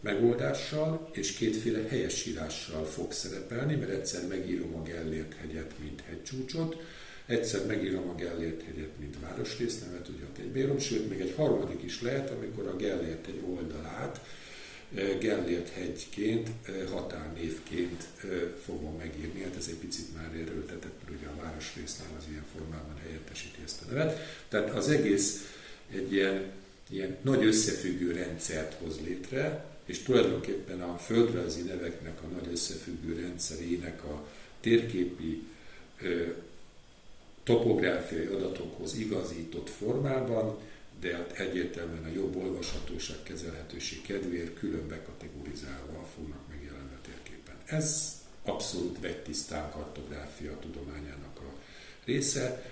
megoldással 0.02 1.10
és 1.12 1.34
kétféle 1.34 1.88
helyesírással 1.88 2.86
fog 2.86 3.12
szerepelni, 3.12 3.76
mert 3.76 3.92
egyszer 3.92 4.28
megírom 4.28 4.76
a 4.76 4.84
Gellért 4.84 5.34
hegyet, 5.34 5.74
mint 5.80 6.02
hegycsúcsot, 6.02 6.76
egyszer 7.28 7.66
megírom 7.66 8.10
a 8.10 8.16
Gellért 8.16 8.64
hegyet, 8.64 9.00
mint 9.00 9.20
városrésznevet, 9.20 10.08
ugye 10.08 10.24
ott 10.24 10.38
egy 10.38 10.52
bérom, 10.52 10.80
sőt, 10.80 11.10
még 11.10 11.20
egy 11.20 11.34
harmadik 11.36 11.84
is 11.84 12.02
lehet, 12.02 12.30
amikor 12.30 12.68
a 12.68 12.76
Gellért 12.76 13.28
egy 13.28 13.42
oldalát 13.50 14.22
eh, 14.96 15.18
Gellért 15.20 15.70
hegyként, 15.70 16.50
eh, 16.66 16.74
határnévként 16.92 18.04
eh, 18.24 18.30
fogom 18.66 18.98
megírni. 18.98 19.44
Hát 19.44 19.56
ez 19.58 19.68
egy 19.70 19.76
picit 19.76 20.16
már 20.16 20.32
erőltetett, 20.34 21.00
mert 21.04 21.18
ugye 21.20 21.28
a 21.28 21.42
városrésznál 21.42 22.10
az 22.18 22.24
ilyen 22.30 22.46
formában 22.56 22.96
helyettesíti 23.04 23.60
ezt 23.64 23.82
a 23.82 23.94
nevet. 23.94 24.20
Tehát 24.48 24.70
az 24.70 24.90
egész 24.90 25.56
egy 25.92 26.14
ilyen 26.14 26.52
ilyen 26.90 27.18
nagy 27.22 27.46
összefüggő 27.46 28.12
rendszert 28.12 28.74
hoz 28.74 29.00
létre, 29.06 29.66
és 29.86 30.00
tulajdonképpen 30.00 30.82
a 30.82 30.98
földrajzi 30.98 31.62
neveknek 31.62 32.18
a 32.24 32.28
nagy 32.28 32.52
összefüggő 32.52 33.20
rendszerének 33.22 34.04
a 34.04 34.28
térképi 34.62 35.44
topográfiai 37.48 38.26
adatokhoz 38.26 38.98
igazított 38.98 39.70
formában, 39.70 40.58
de 41.00 41.16
hát 41.16 41.32
egyértelműen 41.32 42.04
a 42.04 42.14
jobb 42.16 42.36
olvashatóság, 42.36 43.24
kezelhetőség 43.24 44.02
kedvéért 44.02 44.60
külön 44.60 44.88
bekategorizálva 44.88 46.08
fognak 46.16 46.48
megjelenni 46.50 46.94
a 46.94 47.02
térképen. 47.06 47.56
Ez 47.66 48.16
abszolút 48.44 49.00
vegytisztán 49.00 49.72
kartográfia 49.72 50.60
tudományának 50.60 51.40
a 51.40 51.54
része. 52.06 52.66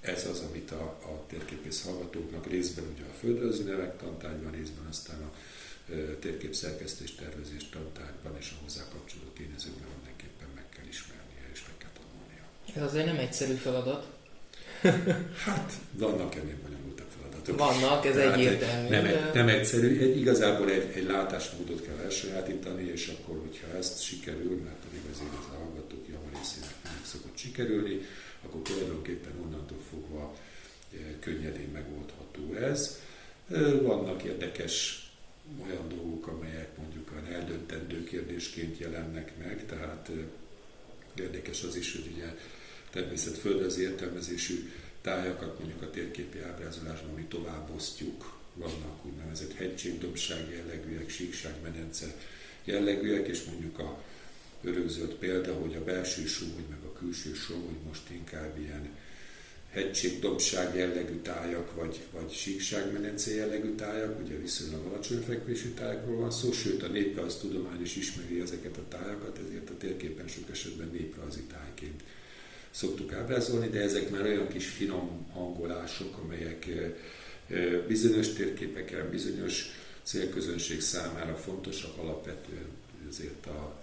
Ez 0.00 0.26
az, 0.26 0.40
amit 0.40 0.70
a, 0.70 0.84
a 0.84 1.24
térképész 1.28 1.82
hallgatóknak 1.84 2.46
részben 2.46 2.84
ugye 2.94 3.04
a 3.04 3.14
földrajzi 3.20 3.62
nevek 3.62 3.96
tantárgyban, 3.96 4.52
részben 4.52 4.86
aztán 4.88 5.22
a 5.22 5.32
térkép 6.20 6.54
szerkesztés 6.54 7.14
tervezés 7.14 7.68
tantárgyban 7.68 8.36
és 8.38 8.54
a 8.56 8.62
hozzá 8.62 8.82
kapcsolódó 8.88 9.30
tényezőkben 9.30 9.88
mindenképpen 9.96 10.48
meg 10.54 10.68
kell 10.68 10.86
ismernie 10.88 11.44
és 11.52 11.62
meg 11.66 11.76
kell 11.78 11.94
tanulnia. 12.00 12.44
Ez 12.76 12.82
azért 12.82 13.06
nem 13.06 13.18
egyszerű 13.18 13.54
feladat. 13.54 14.06
hát, 15.46 15.72
vannak 15.92 16.34
ennél 16.34 16.56
bonyolultabb 16.62 17.06
feladatok. 17.20 17.58
Vannak, 17.58 18.06
ez 18.06 18.16
egyértelmű. 18.16 18.88
Nem, 18.88 19.30
nem 19.34 19.48
egyszerű, 19.48 20.00
egy, 20.00 20.16
igazából 20.16 20.70
egy, 20.70 20.90
egy 20.94 21.04
látásmódot 21.04 21.82
kell 21.86 21.98
elsajátítani, 22.04 22.90
és 22.90 23.12
akkor, 23.18 23.40
hogyha 23.40 23.76
ezt 23.76 24.02
sikerül, 24.02 24.60
mert 24.64 24.76
pedig 24.88 25.00
azért 25.12 25.32
az 25.32 25.56
hallgatók 25.56 26.04
java 26.08 26.38
részének 26.38 26.74
nem 26.84 27.00
szokott 27.04 27.36
sikerülni, 27.36 28.00
akkor 28.44 28.60
tulajdonképpen 28.62 29.32
onnantól 29.44 29.80
fogva 29.90 30.34
könnyedén 31.20 31.68
megoldható 31.72 32.54
ez. 32.54 33.00
Vannak 33.82 34.22
érdekes 34.22 35.06
olyan 35.66 35.88
dolgok, 35.88 36.26
amelyek 36.26 36.76
mondjuk 36.78 37.10
a 37.10 37.32
eldöntendő 37.32 38.04
kérdésként 38.04 38.78
jelennek 38.78 39.32
meg, 39.38 39.66
tehát 39.66 40.10
érdekes 41.14 41.62
az 41.62 41.76
is, 41.76 41.92
hogy 41.92 42.12
ugye 42.16 42.34
természetföldrajzi 42.92 43.82
értelmezésű 43.82 44.70
tájakat 45.00 45.58
mondjuk 45.58 45.82
a 45.82 45.90
térképi 45.90 46.40
ábrázolásban 46.40 47.14
mi 47.14 47.24
tovább 47.28 47.70
osztjuk, 47.74 48.40
vannak 48.54 49.04
úgynevezett 49.04 49.54
hegységdombság 49.54 50.50
jellegűek, 50.50 51.10
síkságmedence 51.10 52.14
jellegűek, 52.64 53.28
és 53.28 53.44
mondjuk 53.44 53.78
a 53.78 54.02
örökzöld 54.62 55.12
példa, 55.12 55.54
hogy 55.54 55.74
a 55.74 55.84
belső 55.84 56.26
súly, 56.26 56.64
meg 56.70 56.78
a 56.84 56.92
külső 56.92 57.34
súly 57.34 57.76
most 57.86 58.10
inkább 58.10 58.58
ilyen 58.58 58.88
hegységdombság 59.70 60.76
jellegű 60.76 61.20
tájak, 61.20 61.74
vagy, 61.74 62.00
vagy 62.10 62.32
síkságmenence 62.32 63.34
jellegű 63.34 63.74
tájak, 63.74 64.20
ugye 64.20 64.36
viszonylag 64.36 64.86
alacsony 64.86 65.22
fekvésű 65.22 65.68
tájakról 65.68 66.16
van 66.16 66.30
szó, 66.30 66.52
sőt 66.52 66.82
a 66.82 66.88
néprajz 66.88 67.36
tudomány 67.36 67.82
is 67.82 67.96
ismeri 67.96 68.40
ezeket 68.40 68.76
a 68.76 68.88
tájakat, 68.88 69.38
ezért 69.46 69.70
a 69.70 69.76
térképen 69.78 70.28
sok 70.28 70.50
esetben 70.50 70.90
néprajzi 70.92 71.40
tájként 71.40 72.02
szoktuk 72.72 73.12
ábrázolni, 73.12 73.68
de 73.68 73.80
ezek 73.80 74.10
már 74.10 74.22
olyan 74.22 74.48
kis 74.48 74.68
finom 74.68 75.26
hangolások, 75.32 76.18
amelyek 76.18 76.66
bizonyos 77.86 78.32
térképeken, 78.32 79.10
bizonyos 79.10 79.66
célközönség 80.02 80.80
számára 80.80 81.36
fontosak, 81.36 81.98
alapvetően 81.98 82.68
ezért 83.08 83.46
a, 83.46 83.82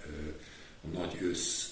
a 0.82 0.88
nagy 0.94 1.18
össz 1.22 1.68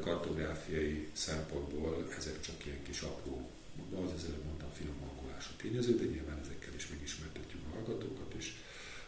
kartográfiai 0.00 1.08
szempontból 1.12 2.08
ezek 2.18 2.40
csak 2.40 2.66
ilyen 2.66 2.82
kis 2.82 3.00
apró, 3.00 3.48
az 3.94 4.12
ezzel 4.16 4.38
mondtam, 4.44 4.68
finom 4.72 4.94
hangolású 5.08 5.50
tényező, 5.56 5.96
de 5.96 6.04
nyilván 6.04 6.40
ezekkel 6.44 6.74
is 6.76 6.88
megismertetjük 6.88 7.60
a 7.66 7.74
hallgatókat, 7.74 8.34
és 8.38 8.52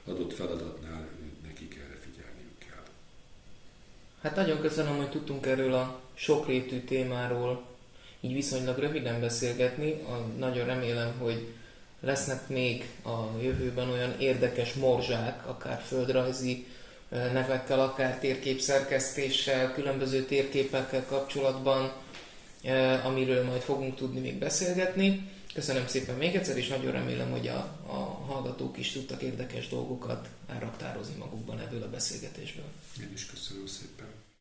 adott 0.05 0.33
feladatnál 0.35 1.09
nekik 1.47 1.75
erre 1.75 1.99
figyelniük 2.01 2.59
kell. 2.59 2.85
Hát 4.21 4.37
nagyon 4.37 4.61
köszönöm, 4.61 4.97
hogy 4.97 5.11
tudtunk 5.11 5.47
erről 5.47 5.75
a 5.75 6.02
sokrétű 6.23 6.81
témáról 6.81 7.63
így 8.21 8.33
viszonylag 8.33 8.79
röviden 8.79 9.21
beszélgetni. 9.21 10.03
Nagyon 10.39 10.67
remélem, 10.67 11.13
hogy 11.19 11.49
lesznek 12.01 12.49
még 12.49 12.89
a 13.05 13.41
jövőben 13.43 13.89
olyan 13.91 14.21
érdekes 14.21 14.73
morzsák, 14.73 15.49
akár 15.49 15.83
földrajzi 15.87 16.67
nevekkel, 17.09 17.81
akár 17.81 18.19
térképszerkesztéssel, 18.19 19.73
különböző 19.73 20.25
térképekkel 20.25 21.05
kapcsolatban, 21.07 21.93
amiről 23.05 23.45
majd 23.45 23.61
fogunk 23.61 23.97
tudni 23.97 24.21
még 24.21 24.39
beszélgetni. 24.39 25.31
Köszönöm 25.55 25.87
szépen 25.87 26.17
még 26.17 26.35
egyszer, 26.35 26.57
és 26.57 26.69
nagyon 26.69 26.93
remélem, 26.93 27.31
hogy 27.31 27.49
a, 27.49 27.57
a 27.87 28.25
hallgatók 28.27 28.79
is 28.79 28.93
tudtak 28.93 29.23
érdekes 29.23 29.69
dolgokat 29.69 30.29
elraktározni 30.49 31.15
magukban 31.19 31.61
ebből 31.61 31.83
a 31.83 31.91
beszélgetésből. 31.91 32.65
Én 33.01 33.11
is 33.15 33.27
köszönöm 33.27 33.67
szépen. 33.67 34.22